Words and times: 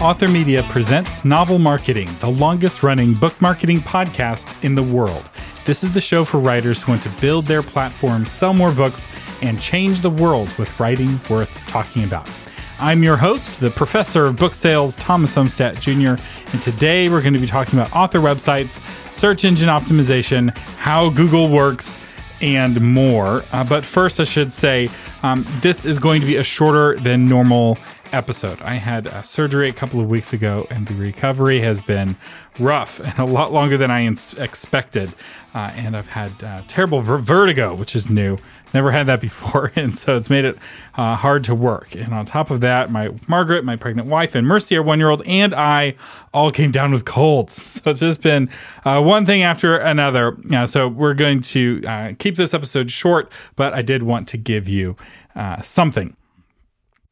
Author 0.00 0.28
Media 0.28 0.62
presents 0.70 1.24
Novel 1.24 1.58
Marketing, 1.58 2.08
the 2.20 2.30
longest 2.30 2.84
running 2.84 3.14
book 3.14 3.40
marketing 3.40 3.78
podcast 3.78 4.54
in 4.62 4.76
the 4.76 4.82
world. 4.82 5.28
This 5.64 5.82
is 5.82 5.90
the 5.90 6.00
show 6.00 6.24
for 6.24 6.38
writers 6.38 6.80
who 6.80 6.92
want 6.92 7.02
to 7.02 7.08
build 7.20 7.46
their 7.46 7.64
platform, 7.64 8.24
sell 8.24 8.54
more 8.54 8.70
books, 8.70 9.08
and 9.42 9.60
change 9.60 10.00
the 10.00 10.10
world 10.10 10.56
with 10.56 10.78
writing 10.78 11.18
worth 11.28 11.50
talking 11.66 12.04
about. 12.04 12.30
I'm 12.78 13.02
your 13.02 13.16
host, 13.16 13.58
the 13.58 13.70
professor 13.70 14.26
of 14.26 14.36
book 14.36 14.54
sales, 14.54 14.94
Thomas 14.94 15.34
Umstattd 15.34 15.80
Jr., 15.80 16.22
and 16.52 16.62
today 16.62 17.08
we're 17.08 17.20
going 17.20 17.34
to 17.34 17.40
be 17.40 17.48
talking 17.48 17.76
about 17.76 17.92
author 17.92 18.20
websites, 18.20 18.80
search 19.12 19.44
engine 19.44 19.68
optimization, 19.68 20.56
how 20.76 21.10
Google 21.10 21.48
works, 21.48 21.98
and 22.40 22.80
more. 22.80 23.42
Uh, 23.50 23.64
but 23.64 23.84
first, 23.84 24.20
I 24.20 24.24
should 24.24 24.52
say 24.52 24.88
um, 25.24 25.44
this 25.60 25.84
is 25.84 25.98
going 25.98 26.20
to 26.20 26.26
be 26.26 26.36
a 26.36 26.44
shorter 26.44 26.96
than 27.00 27.24
normal 27.24 27.78
episode. 28.12 28.60
I 28.62 28.74
had 28.74 29.06
a 29.06 29.22
surgery 29.22 29.68
a 29.68 29.72
couple 29.72 30.00
of 30.00 30.08
weeks 30.08 30.32
ago, 30.32 30.66
and 30.70 30.86
the 30.86 30.94
recovery 30.94 31.60
has 31.60 31.80
been 31.80 32.16
rough 32.58 33.00
and 33.04 33.18
a 33.18 33.24
lot 33.24 33.52
longer 33.52 33.76
than 33.76 33.90
I 33.90 34.04
ins- 34.04 34.34
expected. 34.34 35.12
Uh, 35.54 35.72
and 35.74 35.96
I've 35.96 36.08
had 36.08 36.32
uh, 36.44 36.62
terrible 36.68 37.00
ver- 37.00 37.18
vertigo, 37.18 37.74
which 37.74 37.96
is 37.96 38.10
new. 38.10 38.36
Never 38.74 38.90
had 38.90 39.06
that 39.06 39.20
before, 39.22 39.72
and 39.76 39.96
so 39.96 40.16
it's 40.16 40.28
made 40.28 40.44
it 40.44 40.58
uh, 40.96 41.14
hard 41.16 41.44
to 41.44 41.54
work. 41.54 41.94
And 41.94 42.12
on 42.12 42.26
top 42.26 42.50
of 42.50 42.60
that, 42.60 42.90
my 42.90 43.10
Margaret, 43.26 43.64
my 43.64 43.76
pregnant 43.76 44.08
wife, 44.08 44.34
and 44.34 44.46
Mercy, 44.46 44.76
our 44.76 44.82
one-year-old, 44.82 45.22
and 45.26 45.54
I 45.54 45.94
all 46.34 46.50
came 46.50 46.70
down 46.70 46.92
with 46.92 47.04
colds. 47.04 47.80
So 47.84 47.90
it's 47.92 48.00
just 48.00 48.20
been 48.22 48.50
uh, 48.84 49.00
one 49.00 49.24
thing 49.24 49.42
after 49.42 49.76
another. 49.76 50.36
Uh, 50.52 50.66
so 50.66 50.88
we're 50.88 51.14
going 51.14 51.40
to 51.40 51.82
uh, 51.86 52.12
keep 52.18 52.34
this 52.36 52.52
episode 52.52 52.90
short, 52.90 53.30
but 53.54 53.72
I 53.72 53.82
did 53.82 54.02
want 54.02 54.26
to 54.28 54.36
give 54.36 54.68
you 54.68 54.96
uh, 55.36 55.62
something. 55.62 56.16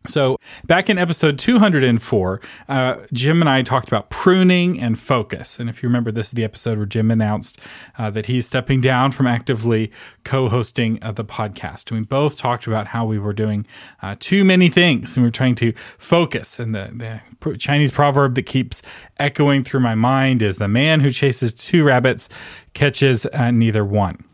So, 0.08 0.38
back 0.64 0.88
in 0.88 0.98
episode 0.98 1.38
204, 1.38 2.40
uh, 2.68 2.96
Jim 3.12 3.42
and 3.42 3.48
I 3.48 3.62
talked 3.62 3.88
about 3.88 4.10
pruning 4.10 4.80
and 4.80 4.98
focus. 4.98 5.58
And 5.58 5.68
if 5.68 5.82
you 5.82 5.88
remember, 5.88 6.10
this 6.10 6.28
is 6.28 6.32
the 6.32 6.44
episode 6.44 6.78
where 6.78 6.86
Jim 6.86 7.10
announced 7.10 7.58
uh, 7.98 8.10
that 8.10 8.26
he's 8.26 8.46
stepping 8.46 8.80
down 8.80 9.12
from 9.12 9.26
actively 9.26 9.90
co 10.24 10.48
hosting 10.48 11.02
uh, 11.02 11.12
the 11.12 11.24
podcast. 11.24 11.90
And 11.90 12.00
we 12.00 12.06
both 12.06 12.36
talked 12.36 12.66
about 12.66 12.88
how 12.88 13.06
we 13.06 13.18
were 13.18 13.32
doing 13.32 13.66
uh, 14.02 14.16
too 14.18 14.44
many 14.44 14.68
things 14.68 15.16
and 15.16 15.24
we 15.24 15.28
are 15.28 15.32
trying 15.32 15.54
to 15.56 15.72
focus. 15.98 16.58
And 16.58 16.74
the, 16.74 17.20
the 17.42 17.56
Chinese 17.58 17.90
proverb 17.90 18.34
that 18.34 18.44
keeps 18.44 18.82
echoing 19.18 19.64
through 19.64 19.80
my 19.80 19.94
mind 19.94 20.42
is 20.42 20.58
the 20.58 20.68
man 20.68 21.00
who 21.00 21.10
chases 21.10 21.52
two 21.52 21.84
rabbits 21.84 22.28
catches 22.74 23.26
uh, 23.26 23.50
neither 23.50 23.84
one. 23.84 24.25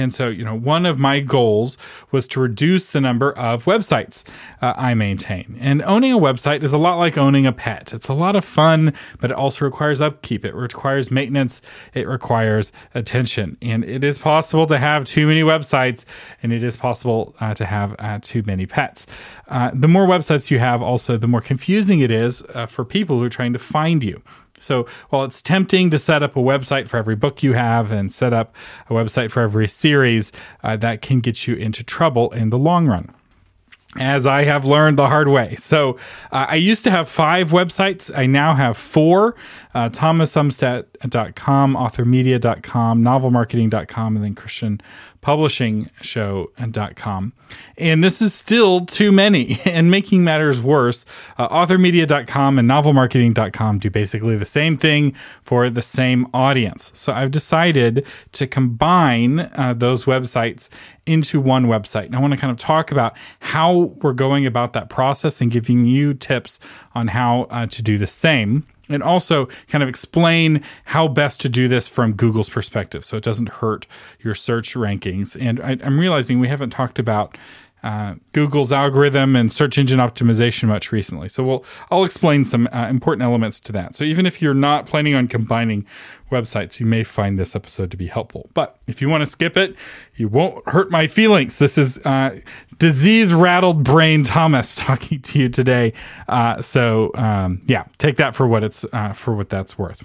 And 0.00 0.12
so, 0.12 0.28
you 0.28 0.44
know, 0.44 0.54
one 0.54 0.86
of 0.86 0.98
my 0.98 1.20
goals 1.20 1.78
was 2.10 2.26
to 2.28 2.40
reduce 2.40 2.92
the 2.92 3.00
number 3.00 3.32
of 3.32 3.64
websites 3.64 4.24
uh, 4.60 4.74
I 4.76 4.94
maintain. 4.94 5.58
And 5.60 5.82
owning 5.82 6.12
a 6.12 6.18
website 6.18 6.62
is 6.62 6.72
a 6.72 6.78
lot 6.78 6.96
like 6.96 7.18
owning 7.18 7.46
a 7.46 7.52
pet. 7.52 7.92
It's 7.92 8.08
a 8.08 8.14
lot 8.14 8.36
of 8.36 8.44
fun, 8.44 8.94
but 9.20 9.30
it 9.30 9.36
also 9.36 9.64
requires 9.64 10.00
upkeep. 10.00 10.44
It 10.44 10.54
requires 10.54 11.10
maintenance. 11.10 11.62
It 11.94 12.06
requires 12.06 12.72
attention. 12.94 13.56
And 13.62 13.84
it 13.84 14.04
is 14.04 14.18
possible 14.18 14.66
to 14.66 14.78
have 14.78 15.04
too 15.04 15.26
many 15.26 15.42
websites, 15.42 16.04
and 16.42 16.52
it 16.52 16.62
is 16.62 16.76
possible 16.76 17.34
uh, 17.40 17.54
to 17.54 17.64
have 17.64 17.94
uh, 17.98 18.18
too 18.22 18.42
many 18.46 18.66
pets. 18.66 19.06
Uh, 19.48 19.70
the 19.74 19.88
more 19.88 20.06
websites 20.06 20.50
you 20.50 20.58
have, 20.58 20.82
also, 20.82 21.16
the 21.16 21.26
more 21.26 21.40
confusing 21.40 22.00
it 22.00 22.10
is 22.10 22.42
uh, 22.54 22.66
for 22.66 22.84
people 22.84 23.18
who 23.18 23.24
are 23.24 23.30
trying 23.30 23.52
to 23.52 23.58
find 23.58 24.02
you. 24.02 24.22
So 24.62 24.86
while 25.10 25.24
it's 25.24 25.42
tempting 25.42 25.90
to 25.90 25.98
set 25.98 26.22
up 26.22 26.36
a 26.36 26.40
website 26.40 26.88
for 26.88 26.96
every 26.96 27.16
book 27.16 27.42
you 27.42 27.52
have 27.52 27.90
and 27.90 28.12
set 28.12 28.32
up 28.32 28.54
a 28.88 28.92
website 28.92 29.30
for 29.30 29.42
every 29.42 29.68
series, 29.68 30.32
uh, 30.62 30.76
that 30.76 31.02
can 31.02 31.20
get 31.20 31.46
you 31.46 31.54
into 31.54 31.82
trouble 31.82 32.30
in 32.32 32.50
the 32.50 32.58
long 32.58 32.86
run 32.86 33.12
as 33.96 34.26
I 34.26 34.44
have 34.44 34.64
learned 34.64 34.98
the 34.98 35.06
hard 35.06 35.28
way. 35.28 35.54
So 35.56 35.98
uh, 36.30 36.46
I 36.48 36.54
used 36.56 36.84
to 36.84 36.90
have 36.90 37.06
five 37.08 37.50
websites. 37.50 38.10
I 38.16 38.24
now 38.26 38.54
have 38.54 38.76
four 38.76 39.34
uh, 39.74 39.88
thomasumstattd.com, 39.88 41.74
authormedia.com, 41.74 43.02
novelmarketing.com, 43.02 44.16
and 44.16 44.24
then 44.24 44.34
christianpublishingshow.com. 44.34 47.32
And 47.78 48.04
this 48.04 48.20
is 48.22 48.34
still 48.34 48.84
too 48.86 49.12
many. 49.12 49.58
And 49.72 49.90
making 49.90 50.22
matters 50.22 50.60
worse, 50.60 51.06
uh, 51.38 51.48
authormedia.com 51.48 52.58
and 52.58 52.68
novelmarketing.com 52.68 53.78
do 53.78 53.88
basically 53.88 54.36
the 54.36 54.44
same 54.44 54.76
thing 54.76 55.14
for 55.42 55.70
the 55.70 55.80
same 55.80 56.26
audience. 56.34 56.92
So 56.94 57.14
I've 57.14 57.30
decided 57.30 58.04
to 58.32 58.46
combine 58.46 59.50
uh, 59.54 59.72
those 59.76 60.04
websites 60.04 60.68
into 61.06 61.40
one 61.40 61.66
website. 61.66 62.06
And 62.06 62.16
I 62.16 62.20
want 62.20 62.32
to 62.32 62.38
kind 62.38 62.50
of 62.50 62.58
talk 62.58 62.92
about 62.92 63.14
how 63.40 63.94
we're 64.02 64.12
going 64.12 64.46
about 64.46 64.72
that 64.74 64.88
process 64.88 65.40
and 65.40 65.50
giving 65.50 65.84
you 65.84 66.14
tips 66.14 66.60
on 66.94 67.08
how 67.08 67.42
uh, 67.50 67.66
to 67.66 67.82
do 67.82 67.98
the 67.98 68.06
same 68.06 68.66
and 68.88 69.02
also 69.02 69.46
kind 69.68 69.82
of 69.82 69.88
explain 69.88 70.62
how 70.84 71.08
best 71.08 71.40
to 71.40 71.48
do 71.48 71.68
this 71.68 71.88
from 71.88 72.12
Google's 72.12 72.48
perspective 72.48 73.04
so 73.04 73.16
it 73.16 73.24
doesn't 73.24 73.48
hurt 73.48 73.86
your 74.20 74.34
search 74.34 74.74
rankings. 74.74 75.36
And 75.40 75.60
I, 75.60 75.72
am 75.84 75.98
realizing 75.98 76.40
we 76.40 76.48
haven't 76.48 76.70
talked 76.70 76.98
about 76.98 77.36
uh, 77.82 78.14
Google's 78.32 78.72
algorithm 78.72 79.34
and 79.34 79.52
search 79.52 79.76
engine 79.78 79.98
optimization 79.98 80.68
much 80.68 80.92
recently. 80.92 81.28
So 81.28 81.42
we'll 81.42 81.64
I'll 81.90 82.04
explain 82.04 82.44
some 82.44 82.68
uh, 82.72 82.86
important 82.88 83.22
elements 83.22 83.58
to 83.60 83.72
that. 83.72 83.96
So 83.96 84.04
even 84.04 84.26
if 84.26 84.40
you're 84.40 84.54
not 84.54 84.86
planning 84.86 85.14
on 85.14 85.28
combining 85.28 85.84
websites, 86.30 86.80
you 86.80 86.86
may 86.86 87.04
find 87.04 87.38
this 87.38 87.54
episode 87.56 87.90
to 87.90 87.96
be 87.96 88.06
helpful. 88.06 88.48
But 88.54 88.78
if 88.86 89.02
you 89.02 89.08
want 89.08 89.22
to 89.22 89.26
skip 89.26 89.56
it, 89.56 89.76
you 90.16 90.28
won't 90.28 90.66
hurt 90.68 90.90
my 90.90 91.06
feelings. 91.06 91.58
This 91.58 91.76
is 91.76 91.98
uh, 91.98 92.40
disease 92.78 93.32
rattled 93.32 93.82
brain 93.82 94.24
Thomas 94.24 94.76
talking 94.76 95.20
to 95.22 95.38
you 95.38 95.48
today. 95.48 95.92
Uh, 96.28 96.62
so 96.62 97.10
um, 97.14 97.62
yeah, 97.66 97.84
take 97.98 98.16
that 98.16 98.34
for 98.34 98.46
what 98.46 98.62
it's 98.64 98.84
uh, 98.92 99.12
for 99.12 99.34
what 99.34 99.48
that's 99.48 99.76
worth. 99.76 100.04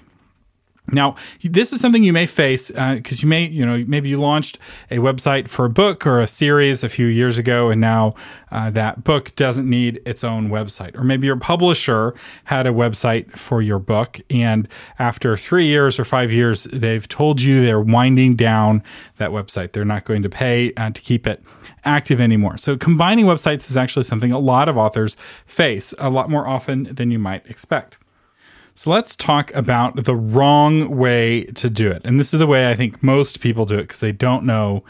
Now, 0.90 1.16
this 1.42 1.72
is 1.72 1.80
something 1.80 2.02
you 2.02 2.12
may 2.12 2.26
face 2.26 2.68
because 2.68 3.18
uh, 3.18 3.22
you 3.22 3.28
may, 3.28 3.46
you 3.46 3.64
know, 3.64 3.84
maybe 3.86 4.08
you 4.08 4.18
launched 4.18 4.58
a 4.90 4.98
website 4.98 5.48
for 5.48 5.66
a 5.66 5.70
book 5.70 6.06
or 6.06 6.20
a 6.20 6.26
series 6.26 6.82
a 6.82 6.88
few 6.88 7.06
years 7.06 7.36
ago, 7.36 7.70
and 7.70 7.80
now 7.80 8.14
uh, 8.50 8.70
that 8.70 9.04
book 9.04 9.34
doesn't 9.36 9.68
need 9.68 10.00
its 10.06 10.24
own 10.24 10.48
website. 10.48 10.96
Or 10.96 11.04
maybe 11.04 11.26
your 11.26 11.36
publisher 11.36 12.14
had 12.44 12.66
a 12.66 12.70
website 12.70 13.36
for 13.36 13.60
your 13.60 13.78
book, 13.78 14.20
and 14.30 14.66
after 14.98 15.36
three 15.36 15.66
years 15.66 15.98
or 15.98 16.04
five 16.04 16.32
years, 16.32 16.64
they've 16.64 17.06
told 17.06 17.40
you 17.40 17.62
they're 17.62 17.80
winding 17.80 18.36
down 18.36 18.82
that 19.18 19.30
website. 19.30 19.72
They're 19.72 19.84
not 19.84 20.04
going 20.04 20.22
to 20.22 20.30
pay 20.30 20.72
uh, 20.74 20.90
to 20.90 21.02
keep 21.02 21.26
it 21.26 21.42
active 21.84 22.20
anymore. 22.20 22.56
So, 22.56 22.76
combining 22.76 23.26
websites 23.26 23.70
is 23.70 23.76
actually 23.76 24.04
something 24.04 24.32
a 24.32 24.38
lot 24.38 24.68
of 24.68 24.76
authors 24.76 25.16
face 25.44 25.92
a 25.98 26.08
lot 26.10 26.30
more 26.30 26.46
often 26.46 26.94
than 26.94 27.10
you 27.10 27.18
might 27.18 27.46
expect. 27.46 27.98
So 28.78 28.90
let's 28.90 29.16
talk 29.16 29.52
about 29.56 30.04
the 30.04 30.14
wrong 30.14 30.96
way 30.96 31.46
to 31.46 31.68
do 31.68 31.90
it. 31.90 32.00
And 32.04 32.20
this 32.20 32.32
is 32.32 32.38
the 32.38 32.46
way 32.46 32.70
I 32.70 32.74
think 32.74 33.02
most 33.02 33.40
people 33.40 33.66
do 33.66 33.74
it 33.74 33.88
because 33.88 33.98
they 33.98 34.12
don't 34.12 34.44
know 34.44 34.84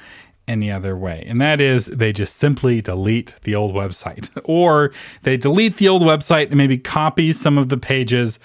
any 0.47 0.71
other 0.71 0.95
way. 0.95 1.25
And 1.27 1.41
that 1.41 1.59
is 1.59 1.87
they 1.87 2.13
just 2.13 2.37
simply 2.37 2.83
delete 2.83 3.37
the 3.45 3.55
old 3.55 3.75
website 3.75 4.29
or 4.45 4.93
they 5.23 5.39
delete 5.39 5.79
the 5.79 5.89
old 5.89 6.03
website 6.03 6.49
and 6.49 6.57
maybe 6.57 6.77
copy 6.77 7.33
some 7.33 7.57
of 7.57 7.71
the 7.71 7.79
pages 7.79 8.39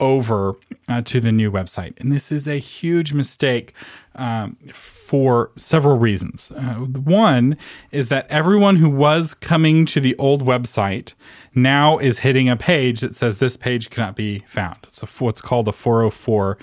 over 0.00 0.54
uh, 0.88 1.02
to 1.02 1.20
the 1.20 1.32
new 1.32 1.50
website. 1.50 1.98
And 1.98 2.12
this 2.12 2.30
is 2.30 2.46
a 2.46 2.58
huge 2.58 3.12
mistake 3.12 3.74
um, 4.14 4.56
for 4.72 5.50
several 5.56 5.98
reasons. 5.98 6.52
Uh, 6.52 6.74
one 6.74 7.56
is 7.92 8.08
that 8.08 8.26
everyone 8.28 8.76
who 8.76 8.90
was 8.90 9.34
coming 9.34 9.86
to 9.86 10.00
the 10.00 10.16
old 10.16 10.44
website 10.44 11.14
now 11.54 11.98
is 11.98 12.20
hitting 12.20 12.48
a 12.48 12.56
page 12.56 13.00
that 13.00 13.16
says 13.16 13.38
this 13.38 13.56
page 13.56 13.90
cannot 13.90 14.16
be 14.16 14.40
found. 14.46 14.76
It's 14.84 15.02
a, 15.02 15.06
what's 15.06 15.40
called 15.40 15.68
a 15.68 15.72
404 15.72 16.58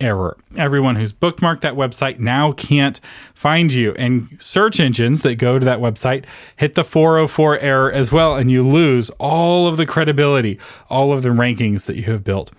error. 0.00 0.36
Everyone 0.56 0.96
who's 0.96 1.12
bookmarked 1.12 1.62
that 1.62 1.74
website 1.74 2.18
now 2.18 2.52
can't 2.52 3.00
find 3.34 3.72
you. 3.72 3.94
And 3.94 4.36
search 4.38 4.78
engines 4.78 5.22
that 5.22 5.36
go 5.36 5.58
to 5.58 5.64
that 5.64 5.78
website 5.78 6.24
hit 6.56 6.74
the 6.74 6.84
404 6.84 7.58
error 7.60 7.90
as 7.90 8.12
well, 8.12 8.36
and 8.36 8.50
you 8.50 8.66
lose 8.66 9.10
all 9.18 9.66
of 9.66 9.76
the 9.76 9.86
credibility, 9.86 10.58
all 10.90 11.12
of 11.12 11.22
the 11.22 11.30
rankings 11.30 11.86
that 11.86 11.96
you 11.96 12.04
have 12.04 12.22
built 12.22 12.52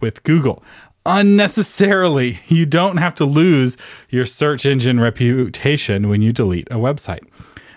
with 0.00 0.22
Google 0.22 0.62
unnecessarily. 1.06 2.38
You 2.48 2.66
don't 2.66 2.98
have 2.98 3.14
to 3.16 3.24
lose 3.24 3.76
your 4.10 4.26
search 4.26 4.66
engine 4.66 5.00
reputation 5.00 6.08
when 6.08 6.20
you 6.20 6.32
delete 6.32 6.68
a 6.70 6.76
website. 6.76 7.26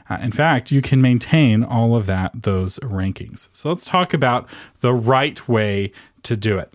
Uh, 0.10 0.18
in 0.22 0.32
fact, 0.32 0.72
you 0.72 0.82
can 0.82 1.02
maintain 1.02 1.64
all 1.64 1.96
of 1.96 2.06
that 2.08 2.44
those 2.44 2.80
rankings. 2.80 3.48
So 3.54 3.70
let's 3.70 3.86
talk 3.86 4.14
about 4.14 4.48
the 4.82 4.94
right 4.94 5.48
way 5.48 5.92
to 6.24 6.36
do 6.36 6.58
it. 6.58 6.74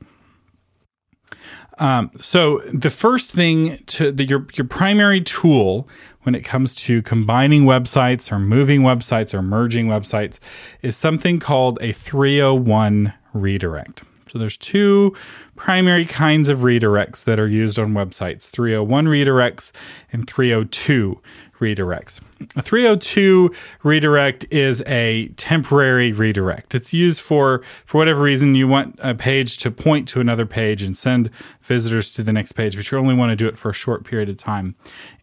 Um, 1.79 2.11
so 2.19 2.61
the 2.73 2.91
first 2.91 3.31
thing 3.31 3.83
to 3.87 4.11
the, 4.11 4.25
your 4.25 4.47
your 4.55 4.67
primary 4.67 5.21
tool 5.21 5.89
when 6.23 6.35
it 6.35 6.45
comes 6.45 6.75
to 6.75 7.03
combining 7.03 7.65
websites 7.65 8.33
or 8.33 8.39
moving 8.39 8.83
websites 8.83 9.35
or 9.35 9.43
merging 9.43 9.87
websites 9.87 10.41
is 10.83 10.97
something 10.97 11.39
called 11.39 11.79
a 11.81 11.93
301 11.93 13.13
redirect. 13.33 14.03
So 14.31 14.39
there's 14.39 14.57
two 14.57 15.15
primary 15.57 16.05
kinds 16.05 16.49
of 16.49 16.61
redirects 16.61 17.25
that 17.25 17.39
are 17.39 17.49
used 17.49 17.79
on 17.79 17.93
websites 17.93 18.49
301 18.49 19.07
redirects 19.07 19.73
and 20.13 20.29
302 20.29 21.21
redirects. 21.59 22.21
A 22.57 22.63
302 22.63 23.53
redirect 23.83 24.47
is 24.51 24.83
a 24.87 25.29
temporary 25.37 26.13
redirect. 26.13 26.75
It's 26.75 26.93
used 26.93 27.21
for 27.21 27.63
for 27.85 27.99
whatever 27.99 28.23
reason 28.23 28.55
you 28.55 28.69
want 28.69 28.99
a 29.03 29.15
page 29.15 29.59
to 29.59 29.71
point 29.71 30.09
to 30.09 30.21
another 30.21 30.47
page 30.47 30.83
and 30.83 30.97
send 30.97 31.31
visitors 31.63 32.13
to 32.13 32.23
the 32.23 32.33
next 32.33 32.53
page, 32.53 32.77
but 32.77 32.91
you 32.91 32.99
only 32.99 33.15
want 33.15 33.31
to 33.31 33.37
do 33.37 33.47
it 33.47 33.59
for 33.59 33.71
a 33.71 33.75
short 33.75 34.05
period 34.05 34.29
of 34.29 34.37
time. 34.37 34.75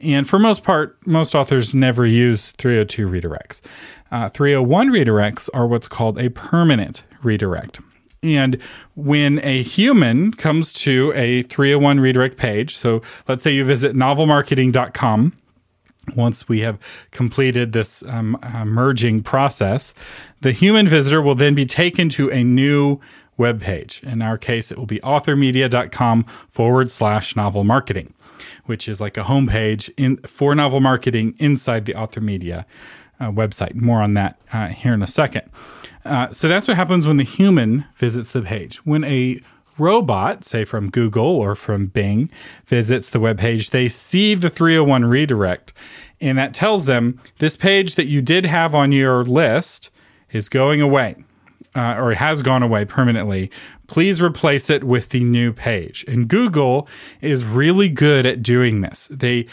And 0.02 0.28
for 0.28 0.38
most 0.38 0.64
part, 0.64 0.98
most 1.08 1.36
authors 1.36 1.74
never 1.74 2.06
use 2.06 2.52
302 2.52 3.08
redirects. 3.08 3.62
Uh, 4.12 4.30
301 4.30 4.90
redirects 4.90 5.50
are 5.54 5.68
what's 5.68 5.88
called 5.88 6.20
a 6.20 6.30
permanent 6.30 7.04
redirect. 7.24 7.80
And 8.26 8.58
when 8.96 9.40
a 9.44 9.62
human 9.62 10.34
comes 10.34 10.74
to 10.74 11.14
a 11.16 11.44
301 11.44 12.00
redirect 12.00 12.38
page, 12.38 12.76
so 12.76 13.02
let's 13.28 13.44
say 13.44 13.52
you 13.52 13.64
visit 13.66 13.96
novelmarketing.com 13.96 15.34
once 16.16 16.48
we 16.48 16.62
have 16.62 16.78
completed 17.12 17.74
this 17.74 18.04
um, 18.04 18.38
uh, 18.44 18.66
merging 18.66 19.24
process, 19.24 19.94
the 20.42 20.52
human 20.52 20.88
visitor 20.88 21.22
will 21.22 21.36
then 21.36 21.56
be 21.56 21.66
taken 21.66 22.10
to 22.10 22.30
a 22.32 22.44
new 22.44 23.00
web 23.38 23.62
page. 23.62 24.02
In 24.04 24.22
our 24.22 24.38
case, 24.38 24.72
it 24.72 24.78
will 24.78 24.86
be 24.86 25.00
authormedia.com 25.00 26.24
forward 26.50 26.92
slash 26.92 27.36
novel 27.36 27.64
marketing, 27.64 28.14
which 28.66 28.88
is 28.88 29.02
like 29.02 29.18
a 29.18 29.24
homepage 29.24 29.90
in 29.98 30.18
for 30.18 30.56
novel 30.56 30.80
marketing 30.80 31.36
inside 31.40 31.86
the 31.86 31.96
Author 31.96 32.22
Media 32.22 32.66
uh, 33.20 33.32
website. 33.32 33.76
More 33.76 34.02
on 34.02 34.14
that 34.16 34.40
uh, 34.54 34.68
here 34.68 34.94
in 34.94 35.02
a 35.02 35.08
second. 35.08 35.44
Uh, 36.04 36.32
so 36.32 36.48
that's 36.48 36.68
what 36.68 36.78
happens 36.78 37.08
when 37.08 37.18
the 37.18 37.24
human 37.24 37.86
visits 37.98 38.32
the 38.32 38.42
page. 38.42 38.78
When 38.86 39.04
a 39.04 39.42
robot, 39.78 40.46
say 40.46 40.64
from 40.66 40.90
Google 40.90 41.26
or 41.26 41.56
from 41.56 41.88
Bing, 41.88 42.30
visits 42.68 43.10
the 43.10 43.20
web 43.20 43.40
page, 43.40 43.72
they 43.72 43.90
see 43.90 44.36
the 44.36 44.50
301 44.50 45.06
redirect, 45.06 45.74
and 46.22 46.38
that 46.38 46.54
tells 46.54 46.86
them 46.86 47.20
this 47.40 47.58
page 47.58 47.96
that 47.96 48.06
you 48.06 48.22
did 48.22 48.46
have 48.46 48.76
on 48.76 48.92
your 48.92 49.24
list 49.24 49.90
is 50.32 50.50
going 50.50 50.82
away. 50.82 51.16
Uh, 51.74 51.98
or 51.98 52.14
has 52.14 52.42
gone 52.42 52.64
away 52.64 52.86
permanently, 52.86 53.52
please 53.88 54.22
replace 54.22 54.70
it 54.70 54.86
with 54.86 55.10
the 55.10 55.26
new 55.26 55.52
page. 55.52 56.06
And 56.08 56.30
Google 56.30 56.88
is 57.20 57.44
really 57.44 57.90
good 57.90 58.26
at 58.26 58.42
doing 58.42 58.80
this. 58.80 59.10
They 59.12 59.48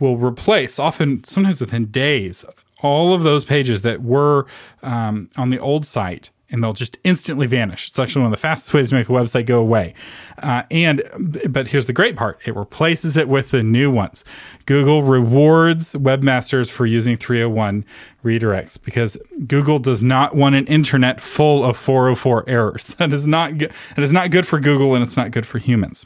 will 0.00 0.16
replace, 0.16 0.80
often, 0.80 1.22
sometimes 1.22 1.60
within 1.60 1.86
days, 1.86 2.44
all 2.80 3.14
of 3.14 3.22
those 3.22 3.44
pages 3.44 3.82
that 3.82 4.02
were 4.02 4.46
um, 4.82 5.30
on 5.36 5.50
the 5.50 5.58
old 5.58 5.84
site 5.84 6.30
and 6.50 6.62
they'll 6.62 6.72
just 6.72 6.98
instantly 7.04 7.46
vanish. 7.46 7.88
It's 7.88 7.98
actually 7.98 8.22
one 8.22 8.32
of 8.32 8.38
the 8.38 8.40
fastest 8.40 8.72
ways 8.72 8.88
to 8.90 8.94
make 8.94 9.08
a 9.08 9.12
website 9.12 9.46
go 9.46 9.60
away. 9.60 9.94
Uh, 10.38 10.62
and 10.70 11.02
but 11.48 11.68
here's 11.68 11.86
the 11.86 11.92
great 11.92 12.16
part: 12.16 12.40
it 12.46 12.56
replaces 12.56 13.16
it 13.16 13.28
with 13.28 13.50
the 13.50 13.62
new 13.62 13.90
ones. 13.90 14.24
Google 14.66 15.02
rewards 15.02 15.92
webmasters 15.94 16.70
for 16.70 16.86
using 16.86 17.16
301 17.16 17.84
redirects 18.24 18.82
because 18.82 19.16
Google 19.46 19.78
does 19.78 20.02
not 20.02 20.34
want 20.34 20.54
an 20.54 20.66
internet 20.66 21.20
full 21.20 21.64
of 21.64 21.76
404 21.76 22.44
errors. 22.48 22.94
That 22.98 23.12
is 23.12 23.26
not. 23.26 23.58
That 23.58 23.72
is 23.98 24.12
not 24.12 24.30
good 24.30 24.46
for 24.46 24.58
Google, 24.58 24.94
and 24.94 25.04
it's 25.04 25.16
not 25.16 25.30
good 25.30 25.46
for 25.46 25.58
humans. 25.58 26.04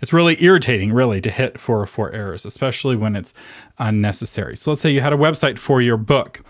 It's 0.00 0.12
really 0.12 0.42
irritating, 0.42 0.92
really, 0.92 1.20
to 1.20 1.30
hit 1.30 1.60
404 1.60 2.12
errors, 2.12 2.44
especially 2.44 2.96
when 2.96 3.16
it's 3.16 3.34
unnecessary. 3.78 4.56
So 4.56 4.70
let's 4.70 4.82
say 4.82 4.90
you 4.90 5.00
had 5.00 5.12
a 5.12 5.16
website 5.16 5.58
for 5.58 5.80
your 5.80 5.96
book 5.96 6.42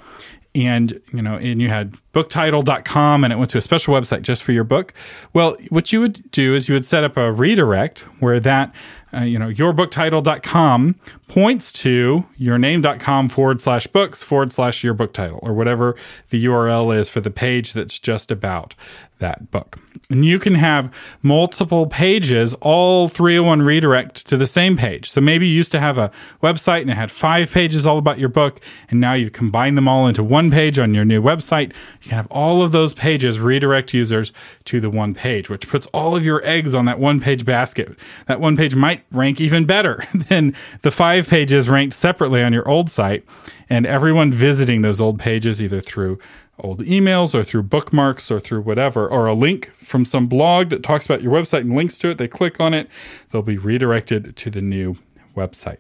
and 0.55 1.01
you 1.13 1.23
know 1.23 1.37
and 1.37 1.61
you 1.61 1.69
had 1.69 1.97
booktitle.com 2.15 3.25
and 3.25 3.33
it 3.33 3.37
went 3.37 3.51
to 3.51 3.59
a 3.59 3.63
special 3.63 3.95
website 3.95 4.23
just 4.23 4.43
for 4.43 4.53
your 4.53 4.65
book 4.65 4.95
well 5.33 5.57
what 5.69 5.93
you 5.93 6.01
would 6.01 6.31
do 6.31 6.55
is 6.55 6.69
you 6.69 6.75
would 6.75 6.87
set 6.87 7.05
up 7.05 7.17
a 7.17 7.31
redirect 7.31 8.01
where 8.21 8.41
that 8.41 8.73
uh, 9.13 9.21
you 9.21 9.39
know 9.39 9.49
yourbooktitle.com 9.49 10.95
points 11.29 11.73
to 11.73 12.25
yourname.com 12.41 13.29
forward 13.29 13.61
slash 13.61 13.87
books 13.87 14.23
forward 14.23 14.53
slash 14.53 14.83
your 14.83 14.95
book 14.95 15.13
title 15.13 15.39
or 15.43 15.53
whatever 15.53 15.95
the 16.31 16.45
url 16.47 16.97
is 16.97 17.09
for 17.09 17.21
the 17.21 17.31
page 17.31 17.73
that's 17.75 17.99
just 17.99 18.31
about 18.31 18.75
that 19.19 19.51
book 19.51 19.79
and 20.11 20.25
you 20.25 20.39
can 20.39 20.55
have 20.55 20.93
multiple 21.23 21.87
pages, 21.87 22.55
all 22.55 23.09
301 23.09 23.61
redirect 23.61 24.27
to 24.27 24.37
the 24.39 24.47
same 24.47 24.77
page. 24.77 25.11
So 25.11 25.21
maybe 25.21 25.47
you 25.47 25.55
used 25.55 25.73
to 25.73 25.81
have 25.81 25.99
a 25.99 26.11
website 26.43 26.83
and 26.83 26.91
it 26.91 26.97
had 26.97 27.11
five 27.11 27.51
pages 27.51 27.87
all 27.87 27.99
about 27.99 28.19
your 28.19 28.31
book, 28.31 28.61
and 28.91 29.01
now 29.01 29.13
you've 29.13 29.33
combined 29.33 29.77
them 29.77 29.87
all 29.87 30.07
into 30.07 30.25
one 30.25 30.51
page 30.51 30.79
on 30.79 30.95
your 30.95 31.05
new 31.05 31.21
website. 31.21 31.69
You 32.03 32.09
can 32.09 32.17
have 32.17 32.27
all 32.31 32.63
of 32.63 32.73
those 32.73 32.95
pages 32.95 33.39
redirect 33.39 33.93
users 33.93 34.33
to 34.65 34.81
the 34.81 34.91
one 34.91 35.15
page, 35.15 35.51
which 35.51 35.69
puts 35.69 35.87
all 35.89 36.17
of 36.17 36.25
your 36.25 36.45
eggs 36.45 36.75
on 36.75 36.87
that 36.87 36.99
one 36.99 37.21
page 37.21 37.45
basket. 37.45 37.95
That 38.27 38.41
one 38.41 38.57
page 38.57 38.75
might 38.75 39.05
rank 39.13 39.41
even 39.43 39.67
better 39.67 40.03
than 40.15 40.55
the 40.81 40.91
five 40.91 41.29
pages 41.29 41.69
ranked 41.69 41.95
separately 41.95 42.43
on 42.43 42.55
your 42.55 42.69
old 42.69 42.91
site. 42.91 43.25
And 43.71 43.85
everyone 43.85 44.33
visiting 44.33 44.81
those 44.81 44.99
old 44.99 45.19
pages, 45.19 45.61
either 45.61 45.83
through 45.83 46.19
old 46.61 46.81
emails 46.81 47.35
or 47.35 47.45
through 47.45 47.63
bookmarks 47.63 48.31
or 48.31 48.41
through 48.41 48.63
whatever, 48.63 49.09
or 49.09 49.27
a 49.27 49.35
link 49.35 49.71
from 49.77 50.05
some 50.05 50.27
blog 50.27 50.71
that 50.71 50.83
talks 50.83 51.07
about 51.07 51.23
your 51.23 51.33
website 51.33 51.61
and 51.61 51.75
links 51.75 51.99
to 51.99 52.11
it. 52.11 52.19
They 52.19 52.29
click 52.29 52.61
on 52.61 52.75
it, 52.75 52.89
they'll 53.31 53.43
be 53.43 53.59
redirected 53.59 54.37
to 54.37 54.51
the 54.51 54.61
new 54.61 54.97
website 55.37 55.79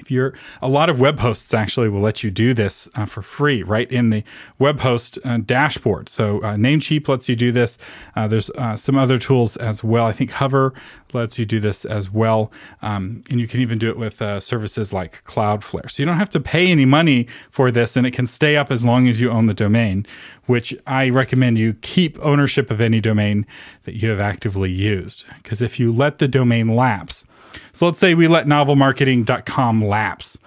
if 0.00 0.10
you're 0.10 0.34
a 0.62 0.68
lot 0.68 0.88
of 0.90 1.00
web 1.00 1.20
hosts 1.20 1.54
actually 1.54 1.88
will 1.88 2.00
let 2.00 2.22
you 2.22 2.30
do 2.30 2.54
this 2.54 2.88
uh, 2.94 3.04
for 3.04 3.22
free 3.22 3.62
right 3.62 3.90
in 3.90 4.10
the 4.10 4.24
web 4.58 4.80
host 4.80 5.18
uh, 5.24 5.38
dashboard. 5.38 6.08
So 6.08 6.38
uh, 6.38 6.54
namecheap 6.54 7.08
lets 7.08 7.28
you 7.28 7.36
do 7.36 7.52
this. 7.52 7.78
Uh, 8.16 8.28
there's 8.28 8.50
uh, 8.50 8.76
some 8.76 8.96
other 8.96 9.18
tools 9.18 9.56
as 9.56 9.82
well. 9.82 10.06
I 10.06 10.12
think 10.12 10.30
hover 10.30 10.74
lets 11.12 11.38
you 11.38 11.46
do 11.46 11.60
this 11.60 11.84
as 11.84 12.10
well. 12.10 12.52
Um, 12.82 13.24
and 13.30 13.40
you 13.40 13.48
can 13.48 13.60
even 13.60 13.78
do 13.78 13.88
it 13.88 13.96
with 13.96 14.20
uh, 14.20 14.40
services 14.40 14.92
like 14.92 15.24
cloudflare. 15.24 15.90
So 15.90 16.02
you 16.02 16.06
don't 16.06 16.18
have 16.18 16.28
to 16.30 16.40
pay 16.40 16.70
any 16.70 16.84
money 16.84 17.26
for 17.50 17.70
this 17.70 17.96
and 17.96 18.06
it 18.06 18.12
can 18.12 18.26
stay 18.26 18.56
up 18.56 18.70
as 18.70 18.84
long 18.84 19.08
as 19.08 19.20
you 19.20 19.30
own 19.30 19.46
the 19.46 19.54
domain 19.54 20.06
which 20.46 20.74
i 20.86 21.10
recommend 21.10 21.58
you 21.58 21.74
keep 21.82 22.18
ownership 22.20 22.70
of 22.70 22.80
any 22.80 23.00
domain 23.00 23.46
that 23.84 23.94
you 23.94 24.08
have 24.08 24.20
actively 24.20 24.70
used. 24.70 25.24
Because 25.42 25.62
if 25.62 25.78
you 25.78 25.92
let 25.92 26.18
the 26.18 26.28
domain 26.28 26.74
lapse 26.74 27.24
so 27.72 27.86
let's 27.86 27.98
say 27.98 28.14
we 28.14 28.28
let 28.28 28.46
novelmarketing.com 28.46 29.84
lapse. 29.84 30.38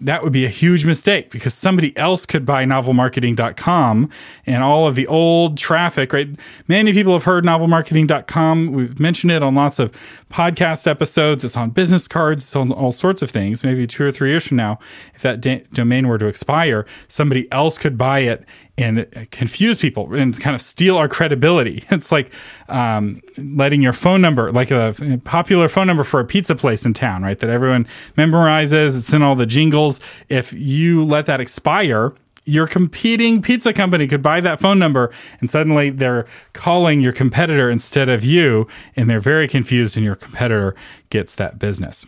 That 0.00 0.24
would 0.24 0.32
be 0.32 0.44
a 0.44 0.48
huge 0.48 0.84
mistake 0.84 1.30
because 1.30 1.54
somebody 1.54 1.96
else 1.96 2.26
could 2.26 2.44
buy 2.44 2.64
novelmarketing.com 2.64 4.10
and 4.46 4.62
all 4.64 4.88
of 4.88 4.96
the 4.96 5.06
old 5.06 5.56
traffic, 5.56 6.12
right? 6.12 6.28
Many 6.66 6.92
people 6.92 7.12
have 7.12 7.22
heard 7.22 7.44
novelmarketing.com. 7.44 8.72
We've 8.72 8.98
mentioned 8.98 9.30
it 9.30 9.44
on 9.44 9.54
lots 9.54 9.78
of 9.78 9.92
podcast 10.28 10.88
episodes. 10.88 11.44
It's 11.44 11.56
on 11.56 11.70
business 11.70 12.08
cards, 12.08 12.42
it's 12.42 12.56
on 12.56 12.72
all 12.72 12.90
sorts 12.90 13.22
of 13.22 13.30
things. 13.30 13.62
Maybe 13.62 13.86
two 13.86 14.04
or 14.04 14.10
three 14.10 14.30
years 14.30 14.44
from 14.44 14.56
now, 14.56 14.80
if 15.14 15.22
that 15.22 15.40
da- 15.40 15.62
domain 15.72 16.08
were 16.08 16.18
to 16.18 16.26
expire, 16.26 16.84
somebody 17.06 17.50
else 17.52 17.78
could 17.78 17.96
buy 17.96 18.20
it 18.20 18.44
and 18.78 19.06
confuse 19.30 19.78
people 19.78 20.12
and 20.14 20.38
kind 20.40 20.56
of 20.56 20.62
steal 20.62 20.96
our 20.96 21.08
credibility. 21.08 21.84
It's 21.90 22.10
like 22.10 22.30
um, 22.68 23.22
letting 23.36 23.82
your 23.82 23.92
phone 23.92 24.20
number, 24.20 24.50
like 24.50 24.70
a 24.70 25.20
popular 25.24 25.68
phone 25.68 25.86
number 25.86 26.04
for 26.04 26.20
a 26.20 26.24
pizza 26.24 26.54
place 26.54 26.84
in 26.84 26.94
town, 26.94 27.22
right? 27.22 27.38
That 27.38 27.50
everyone 27.50 27.86
memorizes. 28.16 28.98
It's 28.98 29.12
in 29.12 29.22
all 29.22 29.36
the 29.36 29.46
jingles. 29.46 30.00
If 30.28 30.52
you 30.52 31.04
let 31.04 31.26
that 31.26 31.40
expire, 31.40 32.12
your 32.44 32.66
competing 32.66 33.40
pizza 33.40 33.72
company 33.72 34.08
could 34.08 34.22
buy 34.22 34.40
that 34.40 34.58
phone 34.58 34.78
number 34.78 35.12
and 35.40 35.50
suddenly 35.50 35.90
they're 35.90 36.26
calling 36.54 37.00
your 37.00 37.12
competitor 37.12 37.70
instead 37.70 38.08
of 38.08 38.24
you 38.24 38.66
and 38.96 39.08
they're 39.08 39.20
very 39.20 39.46
confused 39.46 39.96
and 39.96 40.04
your 40.04 40.16
competitor 40.16 40.74
gets 41.10 41.36
that 41.36 41.58
business 41.58 42.04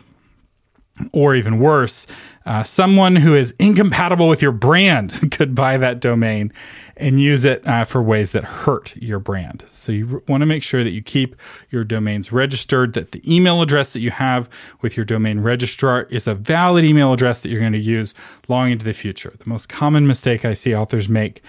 or 1.11 1.35
even 1.35 1.59
worse, 1.59 2.07
uh, 2.45 2.63
someone 2.63 3.15
who 3.15 3.35
is 3.35 3.53
incompatible 3.57 4.27
with 4.27 4.41
your 4.41 4.51
brand 4.51 5.31
could 5.31 5.55
buy 5.55 5.77
that 5.77 5.99
domain 5.99 6.51
and 6.97 7.19
use 7.19 7.43
it 7.43 7.65
uh, 7.67 7.83
for 7.83 8.01
ways 8.01 8.31
that 8.31 8.43
hurt 8.43 8.95
your 8.95 9.19
brand. 9.19 9.65
So 9.71 9.91
you 9.91 10.23
want 10.27 10.41
to 10.41 10.45
make 10.45 10.63
sure 10.63 10.83
that 10.83 10.91
you 10.91 11.01
keep 11.01 11.35
your 11.71 11.83
domains 11.83 12.31
registered, 12.31 12.93
that 12.93 13.11
the 13.11 13.21
email 13.33 13.61
address 13.61 13.93
that 13.93 13.99
you 13.99 14.11
have 14.11 14.49
with 14.81 14.95
your 14.95 15.05
domain 15.05 15.39
registrar 15.39 16.03
is 16.03 16.27
a 16.27 16.35
valid 16.35 16.85
email 16.85 17.11
address 17.11 17.41
that 17.41 17.49
you're 17.49 17.59
going 17.59 17.73
to 17.73 17.79
use 17.79 18.13
long 18.47 18.71
into 18.71 18.85
the 18.85 18.93
future. 18.93 19.33
The 19.37 19.49
most 19.49 19.67
common 19.67 20.07
mistake 20.07 20.45
I 20.45 20.53
see 20.53 20.75
authors 20.75 21.09
make 21.09 21.41